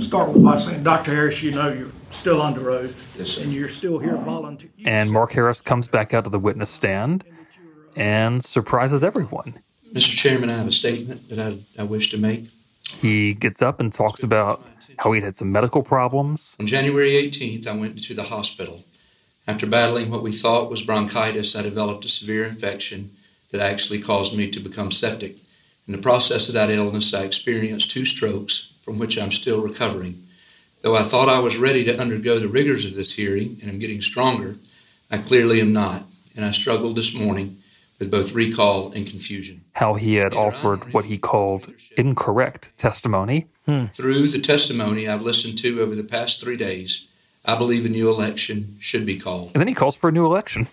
Start 0.00 0.30
with 0.30 0.42
by 0.42 0.56
saying, 0.56 0.82
Dr. 0.82 1.14
Harris, 1.14 1.42
you 1.42 1.52
know 1.52 1.72
you're 1.72 1.92
still 2.10 2.42
under 2.42 2.70
oath, 2.70 3.38
and 3.40 3.52
you're 3.52 3.68
still 3.68 3.98
here 3.98 4.16
volunteering. 4.16 4.72
And 4.84 5.10
Mark 5.10 5.32
Harris 5.32 5.60
comes 5.60 5.88
back 5.88 6.12
out 6.14 6.24
to 6.24 6.30
the 6.30 6.38
witness 6.38 6.70
stand 6.70 7.24
and 7.96 8.44
surprises 8.44 9.02
everyone. 9.02 9.60
Mr. 9.92 10.14
Chairman, 10.14 10.50
I 10.50 10.58
have 10.58 10.66
a 10.66 10.72
statement 10.72 11.28
that 11.30 11.38
I, 11.38 11.58
I 11.80 11.84
wish 11.84 12.10
to 12.10 12.18
make. 12.18 12.50
He 12.84 13.34
gets 13.34 13.62
up 13.62 13.80
and 13.80 13.92
talks 13.92 14.22
about 14.22 14.64
how 14.98 15.12
he'd 15.12 15.24
had 15.24 15.36
some 15.36 15.50
medical 15.50 15.82
problems. 15.82 16.56
On 16.60 16.66
January 16.66 17.12
18th, 17.12 17.66
I 17.66 17.74
went 17.74 18.02
to 18.02 18.14
the 18.14 18.24
hospital. 18.24 18.84
After 19.46 19.66
battling 19.66 20.10
what 20.10 20.22
we 20.22 20.32
thought 20.32 20.70
was 20.70 20.82
bronchitis, 20.82 21.56
I 21.56 21.62
developed 21.62 22.04
a 22.04 22.08
severe 22.08 22.44
infection 22.44 23.10
that 23.50 23.60
actually 23.60 24.00
caused 24.00 24.34
me 24.34 24.50
to 24.50 24.60
become 24.60 24.90
septic. 24.90 25.36
In 25.86 25.92
the 25.92 26.02
process 26.02 26.48
of 26.48 26.54
that 26.54 26.70
illness, 26.70 27.14
I 27.14 27.22
experienced 27.22 27.90
two 27.90 28.04
strokes 28.04 28.72
from 28.82 28.98
which 28.98 29.16
I'm 29.18 29.32
still 29.32 29.60
recovering. 29.60 30.22
Though 30.82 30.96
I 30.96 31.02
thought 31.02 31.28
I 31.28 31.38
was 31.38 31.56
ready 31.56 31.84
to 31.84 31.98
undergo 31.98 32.38
the 32.38 32.48
rigors 32.48 32.84
of 32.84 32.94
this 32.94 33.14
hearing 33.14 33.58
and 33.60 33.70
I'm 33.70 33.78
getting 33.78 34.02
stronger, 34.02 34.56
I 35.10 35.18
clearly 35.18 35.60
am 35.60 35.72
not, 35.72 36.04
and 36.36 36.44
I 36.44 36.50
struggled 36.50 36.96
this 36.96 37.14
morning 37.14 37.62
with 37.98 38.10
both 38.10 38.32
recall 38.32 38.92
and 38.92 39.06
confusion. 39.06 39.62
How 39.72 39.94
he 39.94 40.14
had 40.14 40.34
offered 40.34 40.92
what 40.92 41.06
he 41.06 41.18
called 41.18 41.72
incorrect 41.96 42.76
testimony. 42.76 43.46
Hmm. 43.66 43.86
Through 43.86 44.28
the 44.28 44.40
testimony 44.40 45.08
I've 45.08 45.22
listened 45.22 45.58
to 45.58 45.80
over 45.80 45.94
the 45.94 46.04
past 46.04 46.40
three 46.40 46.56
days, 46.56 47.06
I 47.44 47.56
believe 47.56 47.84
a 47.84 47.88
new 47.88 48.08
election 48.08 48.76
should 48.80 49.04
be 49.04 49.18
called. 49.18 49.52
And 49.54 49.60
then 49.60 49.68
he 49.68 49.74
calls 49.74 49.96
for 49.96 50.08
a 50.08 50.12
new 50.12 50.26
election. 50.26 50.68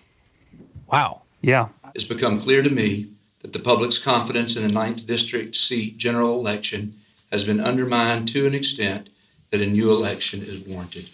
Wow. 0.86 1.22
Yeah. 1.40 1.68
It's 1.96 2.04
become 2.04 2.38
clear 2.38 2.62
to 2.62 2.68
me 2.68 3.08
that 3.40 3.54
the 3.54 3.58
public's 3.58 3.96
confidence 3.96 4.54
in 4.54 4.62
the 4.62 4.68
9th 4.68 5.06
District 5.06 5.56
seat 5.56 5.96
general 5.96 6.38
election 6.38 6.94
has 7.32 7.42
been 7.42 7.58
undermined 7.58 8.28
to 8.28 8.46
an 8.46 8.54
extent 8.54 9.08
that 9.50 9.62
a 9.62 9.66
new 9.66 9.90
election 9.90 10.42
is 10.42 10.60
warranted. 10.60 11.06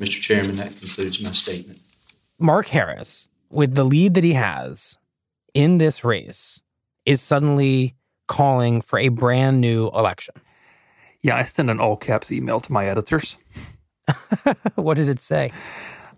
Mr. 0.00 0.20
Chairman, 0.20 0.56
that 0.56 0.76
concludes 0.80 1.20
my 1.20 1.30
statement. 1.30 1.78
Mark 2.40 2.66
Harris, 2.66 3.28
with 3.50 3.76
the 3.76 3.84
lead 3.84 4.14
that 4.14 4.24
he 4.24 4.32
has 4.32 4.98
in 5.54 5.78
this 5.78 6.02
race, 6.02 6.60
is 7.06 7.22
suddenly 7.22 7.94
calling 8.26 8.80
for 8.80 8.98
a 8.98 9.10
brand 9.10 9.60
new 9.60 9.90
election. 9.90 10.34
Yeah, 11.22 11.36
I 11.36 11.44
sent 11.44 11.70
an 11.70 11.78
all 11.78 11.96
caps 11.96 12.32
email 12.32 12.58
to 12.58 12.72
my 12.72 12.86
editors. 12.86 13.36
what 14.74 14.94
did 14.94 15.08
it 15.08 15.20
say? 15.20 15.52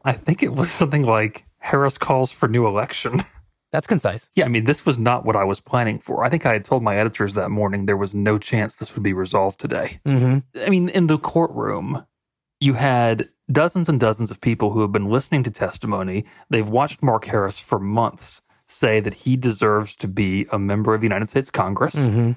I 0.03 0.13
think 0.13 0.43
it 0.43 0.55
was 0.55 0.71
something 0.71 1.03
like 1.03 1.45
Harris 1.59 1.99
calls 1.99 2.33
for 2.33 2.49
new 2.49 2.67
election. 2.67 3.21
That's 3.73 3.87
concise. 3.87 4.29
Yeah, 4.37 4.45
I 4.45 4.49
mean, 4.49 4.65
this 4.65 4.85
was 4.85 4.99
not 4.99 5.25
what 5.25 5.35
I 5.35 5.45
was 5.45 5.59
planning 5.61 5.99
for. 5.99 6.25
I 6.25 6.29
think 6.29 6.45
I 6.45 6.53
had 6.53 6.65
told 6.65 6.83
my 6.83 6.97
editors 6.97 7.35
that 7.35 7.49
morning 7.51 7.87
there 7.87 7.97
was 7.97 8.15
no 8.15 8.39
chance 8.39 8.75
this 8.75 8.95
would 8.95 9.03
be 9.03 9.15
resolved 9.15 9.59
today. 9.59 9.99
Mm-hmm. 10.07 10.39
I 10.67 10.71
mean, 10.71 10.89
in 10.91 11.07
the 11.07 11.19
courtroom, 11.19 12.05
you 12.61 12.75
had 12.75 13.29
dozens 13.51 13.89
and 13.89 13.99
dozens 13.99 14.31
of 14.31 14.41
people 14.41 14.71
who 14.73 14.83
have 14.83 14.93
been 14.93 15.09
listening 15.11 15.43
to 15.45 15.51
testimony. 15.51 16.25
They've 16.51 16.69
watched 16.69 17.03
Mark 17.03 17.25
Harris 17.25 17.59
for 17.59 17.79
months 17.79 18.43
say 18.69 19.01
that 19.01 19.15
he 19.15 19.37
deserves 19.37 19.95
to 19.97 20.09
be 20.09 20.47
a 20.53 20.59
member 20.59 20.95
of 20.95 21.01
the 21.01 21.07
United 21.07 21.29
States 21.29 21.51
Congress. 21.51 22.07
Mm-hmm. 22.07 22.33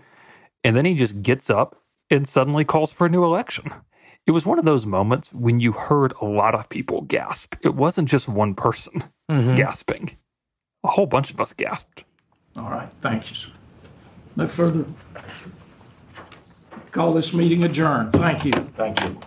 And 0.64 0.76
then 0.76 0.86
he 0.86 0.96
just 0.96 1.22
gets 1.22 1.50
up 1.50 1.82
and 2.10 2.28
suddenly 2.28 2.66
calls 2.66 2.92
for 2.92 3.08
a 3.08 3.10
new 3.10 3.24
election. 3.24 3.72
It 4.26 4.32
was 4.32 4.46
one 4.46 4.58
of 4.58 4.66
those 4.66 4.86
moments 4.86 5.32
when 5.34 5.60
you 5.60 5.72
heard 5.74 6.14
a 6.22 6.26
lot 6.26 6.56
of 6.56 6.68
people 6.70 7.02
gasp. 7.02 7.56
It 7.62 7.76
wasn't 7.76 8.10
just 8.10 8.28
one 8.28 8.56
person 8.56 9.04
Mhm. 9.30 9.56
gasping, 9.56 10.12
a 10.86 10.92
whole 10.92 11.08
bunch 11.08 11.32
of 11.32 11.42
us 11.42 11.52
gasped. 11.52 12.06
All 12.56 12.70
right, 12.70 12.90
thank 13.02 13.30
you, 13.30 13.36
sir. 13.36 13.50
No 14.36 14.48
further. 14.48 14.86
Call 16.92 17.12
this 17.12 17.34
meeting 17.34 17.64
adjourned. 17.66 18.14
Thank 18.14 18.46
you. 18.46 18.52
Thank 18.78 19.02
you. 19.02 19.20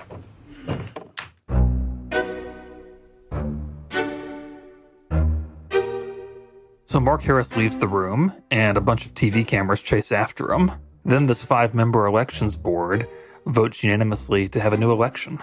So 6.87 7.01
Mark 7.01 7.23
Harris 7.23 7.55
leaves 7.55 7.77
the 7.77 7.89
room, 7.89 8.33
and 8.51 8.79
a 8.79 8.81
bunch 8.81 9.05
of 9.05 9.13
TV 9.13 9.47
cameras 9.47 9.83
chase 9.83 10.11
after 10.11 10.53
him. 10.53 10.73
Then 11.05 11.27
this 11.27 11.45
five 11.45 11.75
member 11.75 12.07
elections 12.07 12.57
board 12.57 13.07
votes 13.47 13.83
unanimously 13.83 14.49
to 14.51 14.61
have 14.61 14.73
a 14.73 14.79
new 14.79 14.91
election. 14.91 15.39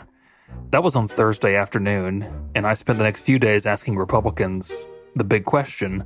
That 0.72 0.84
was 0.84 0.96
on 0.96 1.08
Thursday 1.08 1.56
afternoon, 1.56 2.50
and 2.56 2.66
I 2.66 2.74
spent 2.74 2.98
the 2.98 3.04
next 3.04 3.22
few 3.22 3.38
days 3.38 3.66
asking 3.66 3.98
Republicans 3.98 4.88
the 5.16 5.24
big 5.24 5.46
question 5.46 6.04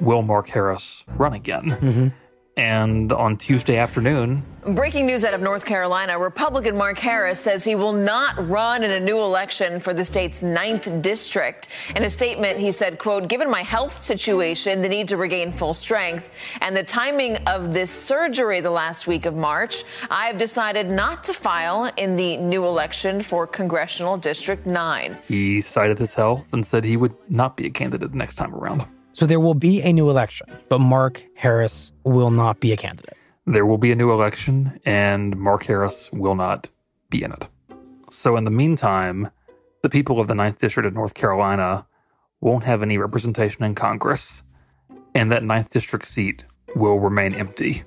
will 0.00 0.22
Mark 0.22 0.48
Harris 0.48 1.04
run 1.16 1.32
again? 1.32 1.64
Mm-hmm. 1.64 2.08
And 2.56 3.12
on 3.12 3.36
Tuesday 3.36 3.76
afternoon, 3.76 4.44
Breaking 4.66 5.04
news 5.04 5.24
out 5.24 5.34
of 5.34 5.42
North 5.42 5.66
Carolina 5.66 6.18
Republican 6.18 6.74
Mark 6.74 6.98
Harris 6.98 7.38
says 7.38 7.64
he 7.64 7.74
will 7.74 7.92
not 7.92 8.48
run 8.48 8.82
in 8.82 8.92
a 8.92 8.98
new 8.98 9.18
election 9.18 9.78
for 9.78 9.92
the 9.92 10.06
state's 10.06 10.40
ninth 10.40 10.88
district. 11.02 11.68
In 11.94 12.04
a 12.04 12.08
statement, 12.08 12.58
he 12.58 12.72
said, 12.72 12.98
quote, 12.98 13.28
given 13.28 13.50
my 13.50 13.62
health 13.62 14.00
situation, 14.00 14.80
the 14.80 14.88
need 14.88 15.06
to 15.08 15.18
regain 15.18 15.52
full 15.52 15.74
strength, 15.74 16.24
and 16.62 16.74
the 16.74 16.82
timing 16.82 17.36
of 17.46 17.74
this 17.74 17.90
surgery 17.90 18.62
the 18.62 18.70
last 18.70 19.06
week 19.06 19.26
of 19.26 19.34
March, 19.34 19.84
I 20.08 20.28
have 20.28 20.38
decided 20.38 20.88
not 20.88 21.22
to 21.24 21.34
file 21.34 21.92
in 21.98 22.16
the 22.16 22.38
new 22.38 22.64
election 22.64 23.20
for 23.20 23.46
Congressional 23.46 24.16
District 24.16 24.64
9. 24.64 25.18
he 25.28 25.60
cited 25.60 25.98
his 25.98 26.14
health 26.14 26.50
and 26.54 26.66
said 26.66 26.84
he 26.84 26.96
would 26.96 27.14
not 27.28 27.58
be 27.58 27.66
a 27.66 27.70
candidate 27.70 28.14
next 28.14 28.36
time 28.36 28.54
around. 28.54 28.86
So 29.14 29.26
there 29.26 29.38
will 29.38 29.54
be 29.54 29.80
a 29.80 29.92
new 29.92 30.10
election, 30.10 30.48
but 30.68 30.80
Mark 30.80 31.24
Harris 31.36 31.92
will 32.02 32.32
not 32.32 32.58
be 32.58 32.72
a 32.72 32.76
candidate. 32.76 33.16
There 33.46 33.64
will 33.64 33.78
be 33.78 33.92
a 33.92 33.94
new 33.94 34.10
election, 34.10 34.80
and 34.84 35.36
Mark 35.36 35.62
Harris 35.66 36.10
will 36.12 36.34
not 36.34 36.68
be 37.10 37.22
in 37.22 37.30
it. 37.30 37.46
So, 38.10 38.36
in 38.36 38.44
the 38.44 38.50
meantime, 38.50 39.30
the 39.82 39.88
people 39.88 40.18
of 40.18 40.26
the 40.26 40.34
9th 40.34 40.58
District 40.58 40.84
of 40.84 40.94
North 40.94 41.14
Carolina 41.14 41.86
won't 42.40 42.64
have 42.64 42.82
any 42.82 42.98
representation 42.98 43.62
in 43.62 43.76
Congress, 43.76 44.42
and 45.14 45.30
that 45.30 45.44
9th 45.44 45.68
District 45.68 46.04
seat 46.04 46.44
will 46.74 46.98
remain 46.98 47.36
empty. 47.36 47.84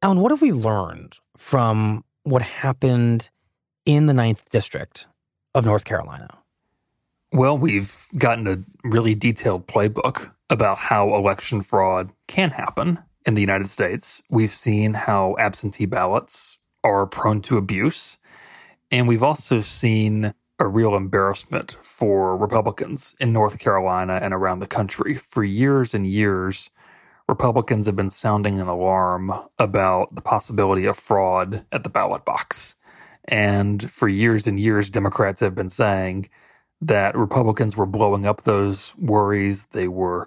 Alan, 0.00 0.20
what 0.20 0.30
have 0.30 0.40
we 0.40 0.50
learned 0.50 1.18
from 1.36 2.04
what 2.24 2.42
happened 2.42 3.30
in 3.84 4.06
the 4.06 4.14
ninth 4.14 4.50
district 4.50 5.06
of 5.54 5.64
North 5.64 5.84
Carolina? 5.84 6.28
Well, 7.32 7.56
we've 7.56 8.06
gotten 8.18 8.46
a 8.46 8.58
really 8.82 9.14
detailed 9.14 9.66
playbook 9.66 10.32
about 10.48 10.78
how 10.78 11.14
election 11.14 11.62
fraud 11.62 12.10
can 12.26 12.50
happen 12.50 12.98
in 13.24 13.34
the 13.34 13.40
United 13.40 13.70
States. 13.70 14.20
We've 14.30 14.52
seen 14.52 14.94
how 14.94 15.36
absentee 15.38 15.86
ballots 15.86 16.58
are 16.82 17.06
prone 17.06 17.42
to 17.42 17.56
abuse. 17.56 18.18
And 18.90 19.06
we've 19.06 19.22
also 19.22 19.60
seen 19.60 20.34
a 20.58 20.66
real 20.66 20.94
embarrassment 20.96 21.76
for 21.82 22.36
Republicans 22.36 23.14
in 23.20 23.32
North 23.32 23.58
Carolina 23.58 24.18
and 24.20 24.34
around 24.34 24.58
the 24.58 24.66
country. 24.66 25.14
For 25.14 25.44
years 25.44 25.94
and 25.94 26.06
years, 26.06 26.70
Republicans 27.30 27.86
have 27.86 27.94
been 27.94 28.10
sounding 28.10 28.60
an 28.60 28.66
alarm 28.66 29.32
about 29.56 30.12
the 30.12 30.20
possibility 30.20 30.84
of 30.84 30.98
fraud 30.98 31.64
at 31.70 31.84
the 31.84 31.88
ballot 31.88 32.24
box. 32.24 32.74
And 33.22 33.88
for 33.88 34.08
years 34.08 34.48
and 34.48 34.58
years, 34.58 34.90
Democrats 34.90 35.38
have 35.38 35.54
been 35.54 35.70
saying 35.70 36.28
that 36.80 37.16
Republicans 37.16 37.76
were 37.76 37.86
blowing 37.86 38.26
up 38.26 38.42
those 38.42 38.96
worries. 38.96 39.66
They 39.66 39.86
were 39.86 40.26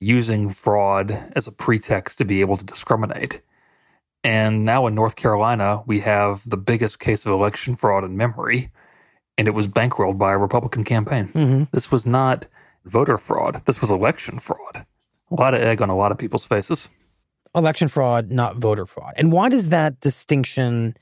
using 0.00 0.48
fraud 0.48 1.10
as 1.36 1.46
a 1.46 1.52
pretext 1.52 2.16
to 2.16 2.24
be 2.24 2.40
able 2.40 2.56
to 2.56 2.64
discriminate. 2.64 3.42
And 4.24 4.64
now 4.64 4.86
in 4.86 4.94
North 4.94 5.16
Carolina, 5.16 5.82
we 5.84 6.00
have 6.00 6.48
the 6.48 6.56
biggest 6.56 6.98
case 6.98 7.26
of 7.26 7.32
election 7.32 7.76
fraud 7.76 8.04
in 8.04 8.16
memory, 8.16 8.70
and 9.36 9.46
it 9.46 9.50
was 9.50 9.68
bankrolled 9.68 10.16
by 10.16 10.32
a 10.32 10.38
Republican 10.38 10.84
campaign. 10.84 11.28
Mm-hmm. 11.28 11.64
This 11.72 11.90
was 11.90 12.06
not 12.06 12.46
voter 12.86 13.18
fraud, 13.18 13.60
this 13.66 13.82
was 13.82 13.90
election 13.90 14.38
fraud. 14.38 14.86
A 15.32 15.40
lot 15.40 15.54
of 15.54 15.62
egg 15.62 15.80
on 15.80 15.88
a 15.88 15.96
lot 15.96 16.12
of 16.12 16.18
people's 16.18 16.46
faces. 16.46 16.90
Election 17.54 17.88
fraud, 17.88 18.30
not 18.30 18.56
voter 18.56 18.84
fraud. 18.84 19.14
And 19.16 19.32
why 19.32 19.48
does 19.48 19.70
that 19.70 20.00
distinction 20.00 20.94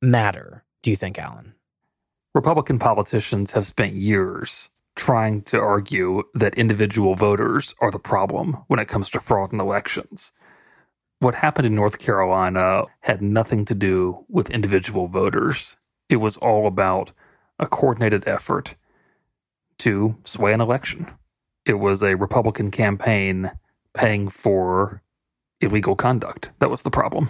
matter, 0.00 0.64
do 0.82 0.90
you 0.90 0.96
think, 0.96 1.18
Alan? 1.18 1.54
Republican 2.34 2.78
politicians 2.78 3.52
have 3.52 3.66
spent 3.66 3.94
years 3.94 4.70
trying 4.94 5.42
to 5.42 5.58
argue 5.58 6.22
that 6.34 6.54
individual 6.54 7.14
voters 7.14 7.74
are 7.80 7.90
the 7.90 7.98
problem 7.98 8.58
when 8.68 8.78
it 8.78 8.88
comes 8.88 9.10
to 9.10 9.20
fraud 9.20 9.52
in 9.52 9.60
elections. 9.60 10.32
What 11.18 11.34
happened 11.34 11.66
in 11.66 11.74
North 11.74 11.98
Carolina 11.98 12.84
had 13.00 13.20
nothing 13.20 13.64
to 13.66 13.74
do 13.74 14.24
with 14.28 14.50
individual 14.50 15.08
voters. 15.08 15.76
It 16.08 16.16
was 16.16 16.36
all 16.36 16.66
about 16.66 17.12
a 17.58 17.66
coordinated 17.66 18.24
effort 18.26 18.74
to 19.78 20.16
sway 20.24 20.52
an 20.52 20.60
election. 20.60 21.10
It 21.64 21.74
was 21.74 22.02
a 22.02 22.16
Republican 22.16 22.70
campaign 22.70 23.50
paying 23.94 24.28
for 24.28 25.02
illegal 25.60 25.96
conduct. 25.96 26.50
That 26.58 26.70
was 26.70 26.82
the 26.82 26.90
problem. 26.90 27.28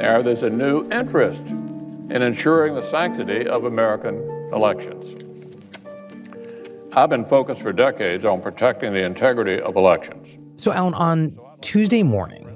Now, 0.00 0.22
there's 0.22 0.42
a 0.42 0.50
new 0.50 0.88
interest 0.90 1.42
in 1.48 2.22
ensuring 2.22 2.74
the 2.74 2.82
sanctity 2.82 3.46
of 3.46 3.64
American 3.64 4.14
elections. 4.52 5.22
I've 6.92 7.10
been 7.10 7.26
focused 7.26 7.60
for 7.60 7.72
decades 7.72 8.24
on 8.24 8.40
protecting 8.40 8.94
the 8.94 9.04
integrity 9.04 9.60
of 9.60 9.76
elections. 9.76 10.28
So, 10.56 10.72
Alan, 10.72 10.94
on 10.94 11.38
Tuesday 11.60 12.02
morning, 12.02 12.55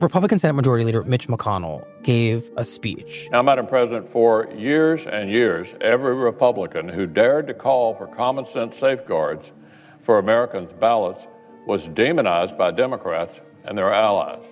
Republican 0.00 0.38
Senate 0.38 0.54
Majority 0.54 0.84
Leader 0.84 1.02
Mitch 1.04 1.28
McConnell 1.28 1.84
gave 2.02 2.50
a 2.56 2.64
speech. 2.64 3.28
Now, 3.32 3.42
Madam 3.42 3.66
President, 3.66 4.08
for 4.08 4.48
years 4.56 5.06
and 5.06 5.30
years, 5.30 5.74
every 5.80 6.14
Republican 6.14 6.88
who 6.88 7.06
dared 7.06 7.46
to 7.48 7.54
call 7.54 7.94
for 7.94 8.06
common 8.06 8.46
sense 8.46 8.76
safeguards 8.76 9.52
for 10.00 10.18
Americans' 10.18 10.72
ballots 10.78 11.26
was 11.66 11.86
demonized 11.88 12.56
by 12.56 12.70
Democrats 12.70 13.40
and 13.64 13.76
their 13.76 13.92
allies 13.92 14.44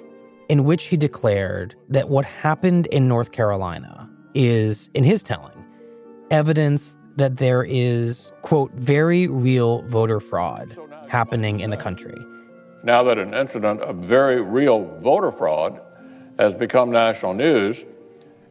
in 0.49 0.65
which 0.65 0.85
he 0.85 0.97
declared 0.97 1.75
that 1.89 2.09
what 2.09 2.25
happened 2.25 2.87
in 2.89 3.09
North 3.09 3.33
Carolina 3.33 4.09
is, 4.35 4.91
in 4.95 5.05
his 5.05 5.23
telling, 5.23 5.65
evidence 6.31 6.97
that 7.17 7.39
there 7.39 7.65
is, 7.65 8.33
quote, 8.43 8.73
very 8.75 9.27
real 9.27 9.83
voter 9.83 10.21
fraud 10.21 10.77
happening 11.09 11.61
in 11.61 11.71
the 11.71 11.77
country. 11.77 12.17
Now 12.83 13.03
that 13.05 13.19
an 13.19 13.35
incident 13.35 13.81
of 13.81 13.97
very 13.97 14.41
real 14.41 14.85
voter 15.01 15.33
fraud 15.33 15.81
has 16.39 16.55
become 16.55 16.91
national 16.91 17.35
news, 17.35 17.85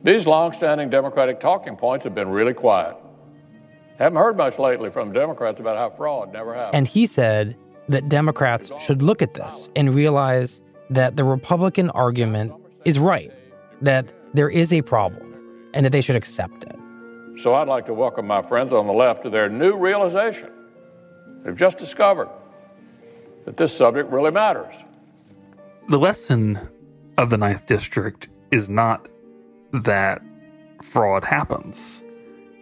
these 0.04 0.28
longstanding 0.28 0.90
Democratic 0.90 1.40
talking 1.40 1.76
points 1.76 2.04
have 2.04 2.14
been 2.14 2.30
really 2.30 2.54
quiet. 2.54 2.96
Haven't 3.98 4.18
heard 4.18 4.36
much 4.36 4.60
lately 4.60 4.90
from 4.90 5.14
Democrats 5.14 5.60
about 5.60 5.78
how 5.78 5.90
fraud 5.90 6.34
never 6.34 6.54
happened. 6.54 6.76
And 6.76 6.88
he 6.88 7.08
said 7.08 7.56
that 7.88 8.10
Democrats 8.10 8.72
should 8.80 9.02
look 9.02 9.22
at 9.22 9.34
this 9.34 9.70
and 9.76 9.94
realize 9.94 10.62
that 10.90 11.16
the 11.16 11.24
Republican 11.24 11.90
argument 11.92 12.54
is 12.84 13.00
right, 13.00 13.32
that 13.82 14.12
there 14.34 14.50
is 14.50 14.74
a 14.74 14.82
problem, 14.82 15.34
and 15.74 15.86
that 15.86 15.92
they 15.92 16.02
should 16.02 16.16
accept 16.16 16.66
it. 16.66 16.76
So 17.42 17.54
I'd 17.54 17.68
like 17.68 17.86
to 17.86 17.94
welcome 17.94 18.28
my 18.28 18.42
friends 18.42 18.74
on 18.74 18.88
the 18.88 18.94
left 18.94 19.24
to 19.24 19.30
their 19.30 19.50
new 19.50 19.76
realization. 19.76 20.50
They've 21.44 21.56
just 21.56 21.78
discovered 21.78 22.30
that 23.46 23.58
this 23.58 23.76
subject 23.76 24.12
really 24.12 24.32
matters. 24.32 24.74
The 25.90 26.00
lesson 26.00 26.60
of 27.18 27.30
the 27.30 27.38
Ninth 27.38 27.66
District 27.66 28.28
is 28.52 28.70
not 28.70 29.08
that 29.72 30.22
fraud 30.82 31.24
happens. 31.24 32.04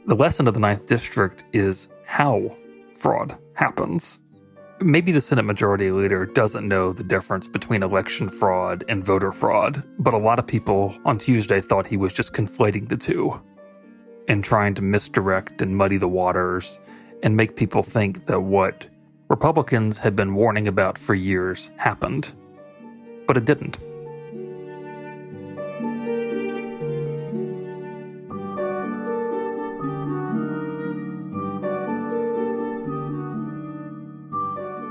The 0.05 0.15
lesson 0.15 0.47
of 0.47 0.53
the 0.53 0.59
Ninth 0.59 0.85
District 0.85 1.43
is 1.53 1.89
how 2.05 2.55
fraud 2.95 3.37
happens 3.55 4.19
maybe 4.83 5.11
the 5.11 5.21
Senate 5.21 5.43
Majority 5.43 5.91
Leader 5.91 6.25
doesn't 6.25 6.67
know 6.67 6.93
the 6.93 7.03
difference 7.03 7.47
between 7.47 7.83
election 7.83 8.29
fraud 8.29 8.83
and 8.87 9.03
voter 9.03 9.31
fraud, 9.31 9.83
but 9.99 10.13
a 10.13 10.17
lot 10.17 10.39
of 10.39 10.47
people 10.47 10.95
on 11.05 11.17
Tuesday 11.17 11.61
thought 11.61 11.87
he 11.87 11.97
was 11.97 12.13
just 12.13 12.33
conflating 12.33 12.89
the 12.89 12.97
two 12.97 13.39
and 14.27 14.43
trying 14.43 14.73
to 14.75 14.81
misdirect 14.81 15.61
and 15.61 15.75
muddy 15.75 15.97
the 15.97 16.07
waters 16.07 16.81
and 17.23 17.35
make 17.35 17.55
people 17.55 17.83
think 17.83 18.25
that 18.25 18.41
what 18.41 18.85
Republicans 19.29 19.97
had 19.97 20.15
been 20.15 20.35
warning 20.35 20.67
about 20.67 20.97
for 20.97 21.15
years 21.15 21.71
happened. 21.77 22.33
But 23.27 23.37
it 23.37 23.45
didn't. 23.45 23.77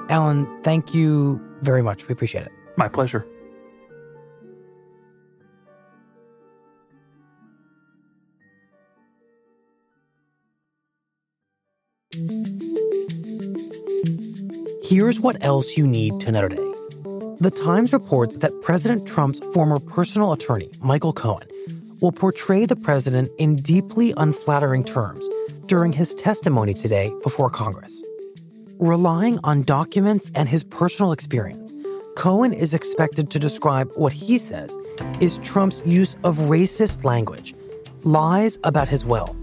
Alan, 0.08 0.46
thank 0.62 0.94
you 0.94 1.40
very 1.62 1.82
much. 1.82 2.06
We 2.06 2.12
appreciate 2.12 2.44
it. 2.44 2.52
My 2.76 2.88
pleasure. 2.88 3.26
Here's 14.92 15.18
what 15.18 15.42
else 15.42 15.78
you 15.78 15.86
need 15.86 16.20
to 16.20 16.30
know 16.30 16.48
today. 16.48 16.70
The 17.38 17.50
Times 17.50 17.94
reports 17.94 18.36
that 18.36 18.52
President 18.60 19.08
Trump's 19.08 19.38
former 19.54 19.80
personal 19.80 20.34
attorney, 20.34 20.70
Michael 20.82 21.14
Cohen, 21.14 21.48
will 22.02 22.12
portray 22.12 22.66
the 22.66 22.76
president 22.76 23.30
in 23.38 23.56
deeply 23.56 24.12
unflattering 24.18 24.84
terms 24.84 25.26
during 25.64 25.94
his 25.94 26.14
testimony 26.14 26.74
today 26.74 27.10
before 27.22 27.48
Congress. 27.48 28.02
Relying 28.78 29.38
on 29.44 29.62
documents 29.62 30.30
and 30.34 30.46
his 30.46 30.62
personal 30.62 31.12
experience, 31.12 31.72
Cohen 32.14 32.52
is 32.52 32.74
expected 32.74 33.30
to 33.30 33.38
describe 33.38 33.90
what 33.94 34.12
he 34.12 34.36
says 34.36 34.76
is 35.22 35.38
Trump's 35.38 35.80
use 35.86 36.16
of 36.22 36.36
racist 36.36 37.02
language, 37.02 37.54
lies 38.02 38.58
about 38.62 38.88
his 38.88 39.06
wealth, 39.06 39.42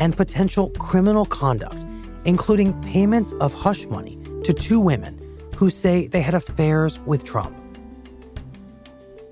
and 0.00 0.16
potential 0.16 0.70
criminal 0.70 1.24
conduct, 1.24 1.86
including 2.24 2.74
payments 2.82 3.32
of 3.34 3.54
hush 3.54 3.86
money 3.86 4.17
to 4.48 4.54
two 4.54 4.80
women 4.80 5.14
who 5.56 5.68
say 5.68 6.06
they 6.06 6.22
had 6.22 6.34
affairs 6.34 6.98
with 7.00 7.22
Trump. 7.22 7.54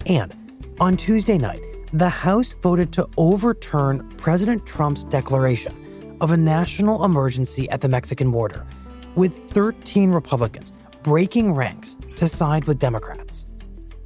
And 0.05 0.37
on 0.79 0.99
Tuesday 0.99 1.39
night, 1.39 1.63
the 1.95 2.11
House 2.11 2.53
voted 2.63 2.93
to 2.93 3.09
overturn 3.17 4.07
President 4.19 4.67
Trump's 4.67 5.05
declaration 5.05 5.73
of 6.21 6.33
a 6.33 6.37
national 6.37 7.03
emergency 7.03 7.67
at 7.71 7.81
the 7.81 7.89
Mexican 7.89 8.31
border 8.31 8.67
with 9.15 9.33
13 9.53 10.11
Republicans 10.11 10.75
breaking 11.03 11.55
ranks 11.55 11.97
to 12.17 12.29
side 12.29 12.67
with 12.67 12.79
Democrats. 12.79 13.47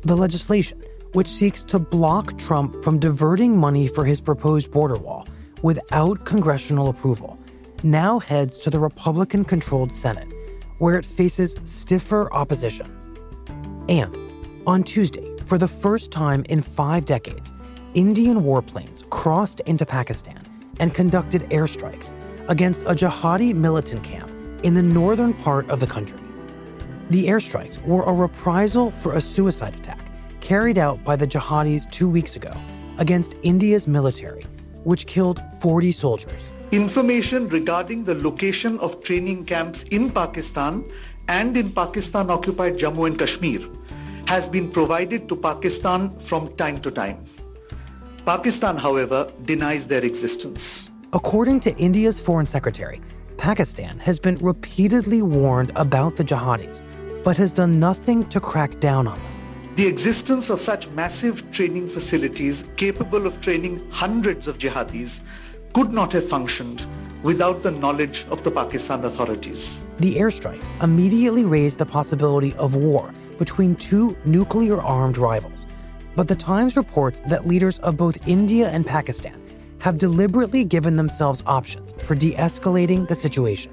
The 0.03 0.17
legislation, 0.17 0.81
which 1.15 1.27
seeks 1.27 1.65
to 1.65 1.81
block 1.81 2.39
Trump 2.39 2.85
from 2.85 3.01
diverting 3.01 3.57
money 3.57 3.89
for 3.89 4.05
his 4.05 4.21
proposed 4.21 4.71
border 4.71 4.97
wall 4.97 5.27
without 5.63 6.25
congressional 6.25 6.89
approval, 6.89 7.37
now 7.83 8.21
heads 8.21 8.59
to 8.59 8.71
the 8.71 8.79
Republican 8.79 9.45
controlled 9.45 9.93
Senate, 9.93 10.29
where 10.81 10.99
it 10.99 11.05
faces 11.05 11.57
stiffer 11.63 12.33
opposition. 12.33 12.87
And 13.89 14.17
on 14.67 14.83
Tuesday, 14.83 15.37
for 15.45 15.59
the 15.59 15.69
first 15.69 16.11
time 16.11 16.45
in 16.49 16.63
five 16.63 17.05
decades, 17.05 17.53
Indian 17.95 18.39
warplanes 18.39 19.09
crossed 19.11 19.61
into 19.61 19.85
Pakistan 19.85 20.43
and 20.81 20.95
conducted 20.95 21.43
airstrikes 21.51 22.15
against 22.49 22.83
a 22.83 22.95
jihadi 22.95 23.55
militant 23.55 24.03
camp 24.03 24.33
in 24.63 24.73
the 24.75 24.83
northern 24.83 25.35
part 25.35 25.69
of 25.69 25.81
the 25.81 25.87
country. 25.87 26.19
The 27.11 27.27
airstrikes 27.27 27.85
were 27.85 28.05
a 28.05 28.13
reprisal 28.13 28.91
for 28.91 29.13
a 29.13 29.21
suicide 29.21 29.75
attack 29.75 30.01
carried 30.41 30.79
out 30.79 31.05
by 31.05 31.15
the 31.15 31.27
jihadis 31.27 31.91
two 31.91 32.09
weeks 32.09 32.37
ago 32.37 32.53
against 32.99 33.37
India's 33.43 33.87
military, 33.87 34.45
which 34.85 35.07
killed 35.07 35.41
40 35.61 35.93
soldiers. 35.93 36.53
Information 36.73 37.49
regarding 37.49 38.05
the 38.05 38.15
location 38.15 38.79
of 38.79 39.03
training 39.03 39.45
camps 39.45 39.83
in 39.91 40.09
Pakistan 40.09 40.85
and 41.27 41.57
in 41.57 41.73
Pakistan 41.73 42.31
occupied 42.31 42.79
Jammu 42.79 43.09
and 43.09 43.19
Kashmir 43.19 43.69
has 44.29 44.49
been 44.49 44.71
provided 44.71 45.29
to 45.29 45.35
Pakistan 45.35 46.17
from 46.21 46.55
time 46.55 46.81
to 46.83 46.93
time. 46.93 47.25
Pakistan, 48.25 48.77
however, 48.77 49.27
denies 49.47 49.89
their 49.89 50.05
existence. 50.05 50.93
According 51.13 51.59
to 51.61 51.77
India's 51.77 52.21
foreign 52.21 52.47
secretary, 52.47 53.01
Pakistan 53.37 53.99
has 53.99 54.21
been 54.21 54.37
repeatedly 54.37 55.23
warned 55.23 55.73
about 55.75 56.15
the 56.15 56.23
jihadis, 56.23 56.83
but 57.25 57.37
has 57.37 57.51
done 57.51 57.81
nothing 57.81 58.23
to 58.29 58.39
crack 58.39 58.79
down 58.79 59.09
on 59.09 59.19
them. 59.19 59.75
The 59.75 59.89
existence 59.89 60.51
of 60.51 60.61
such 60.61 60.89
massive 60.91 61.51
training 61.51 61.89
facilities 61.89 62.71
capable 62.77 63.27
of 63.27 63.41
training 63.41 63.83
hundreds 63.91 64.47
of 64.47 64.59
jihadis 64.59 65.23
could 65.73 65.93
not 65.93 66.13
have 66.13 66.29
functioned 66.29 66.87
without 67.23 67.63
the 67.63 67.71
knowledge 67.71 68.27
of 68.31 68.43
the 68.43 68.51
Pakistan 68.51 69.05
authorities. 69.05 69.81
The 69.99 70.17
airstrikes 70.17 70.71
immediately 70.83 71.45
raised 71.45 71.79
the 71.79 71.87
possibility 71.87 72.55
of 72.55 72.75
war 72.75 73.13
between 73.39 73.75
two 73.77 74.17
nuclear 74.25 74.81
armed 74.81 75.17
rivals. 75.17 75.67
But 76.17 76.29
the 76.29 76.35
Times 76.35 76.77
reports 76.77 77.21
that 77.21 77.47
leaders 77.47 77.79
of 77.79 77.97
both 77.97 78.27
India 78.27 78.69
and 78.69 78.87
Pakistan 78.87 79.41
have 79.81 79.99
deliberately 79.99 80.65
given 80.65 80.97
themselves 80.97 81.43
options 81.47 81.93
for 82.03 82.15
de 82.15 82.35
escalating 82.35 83.07
the 83.07 83.15
situation. 83.15 83.73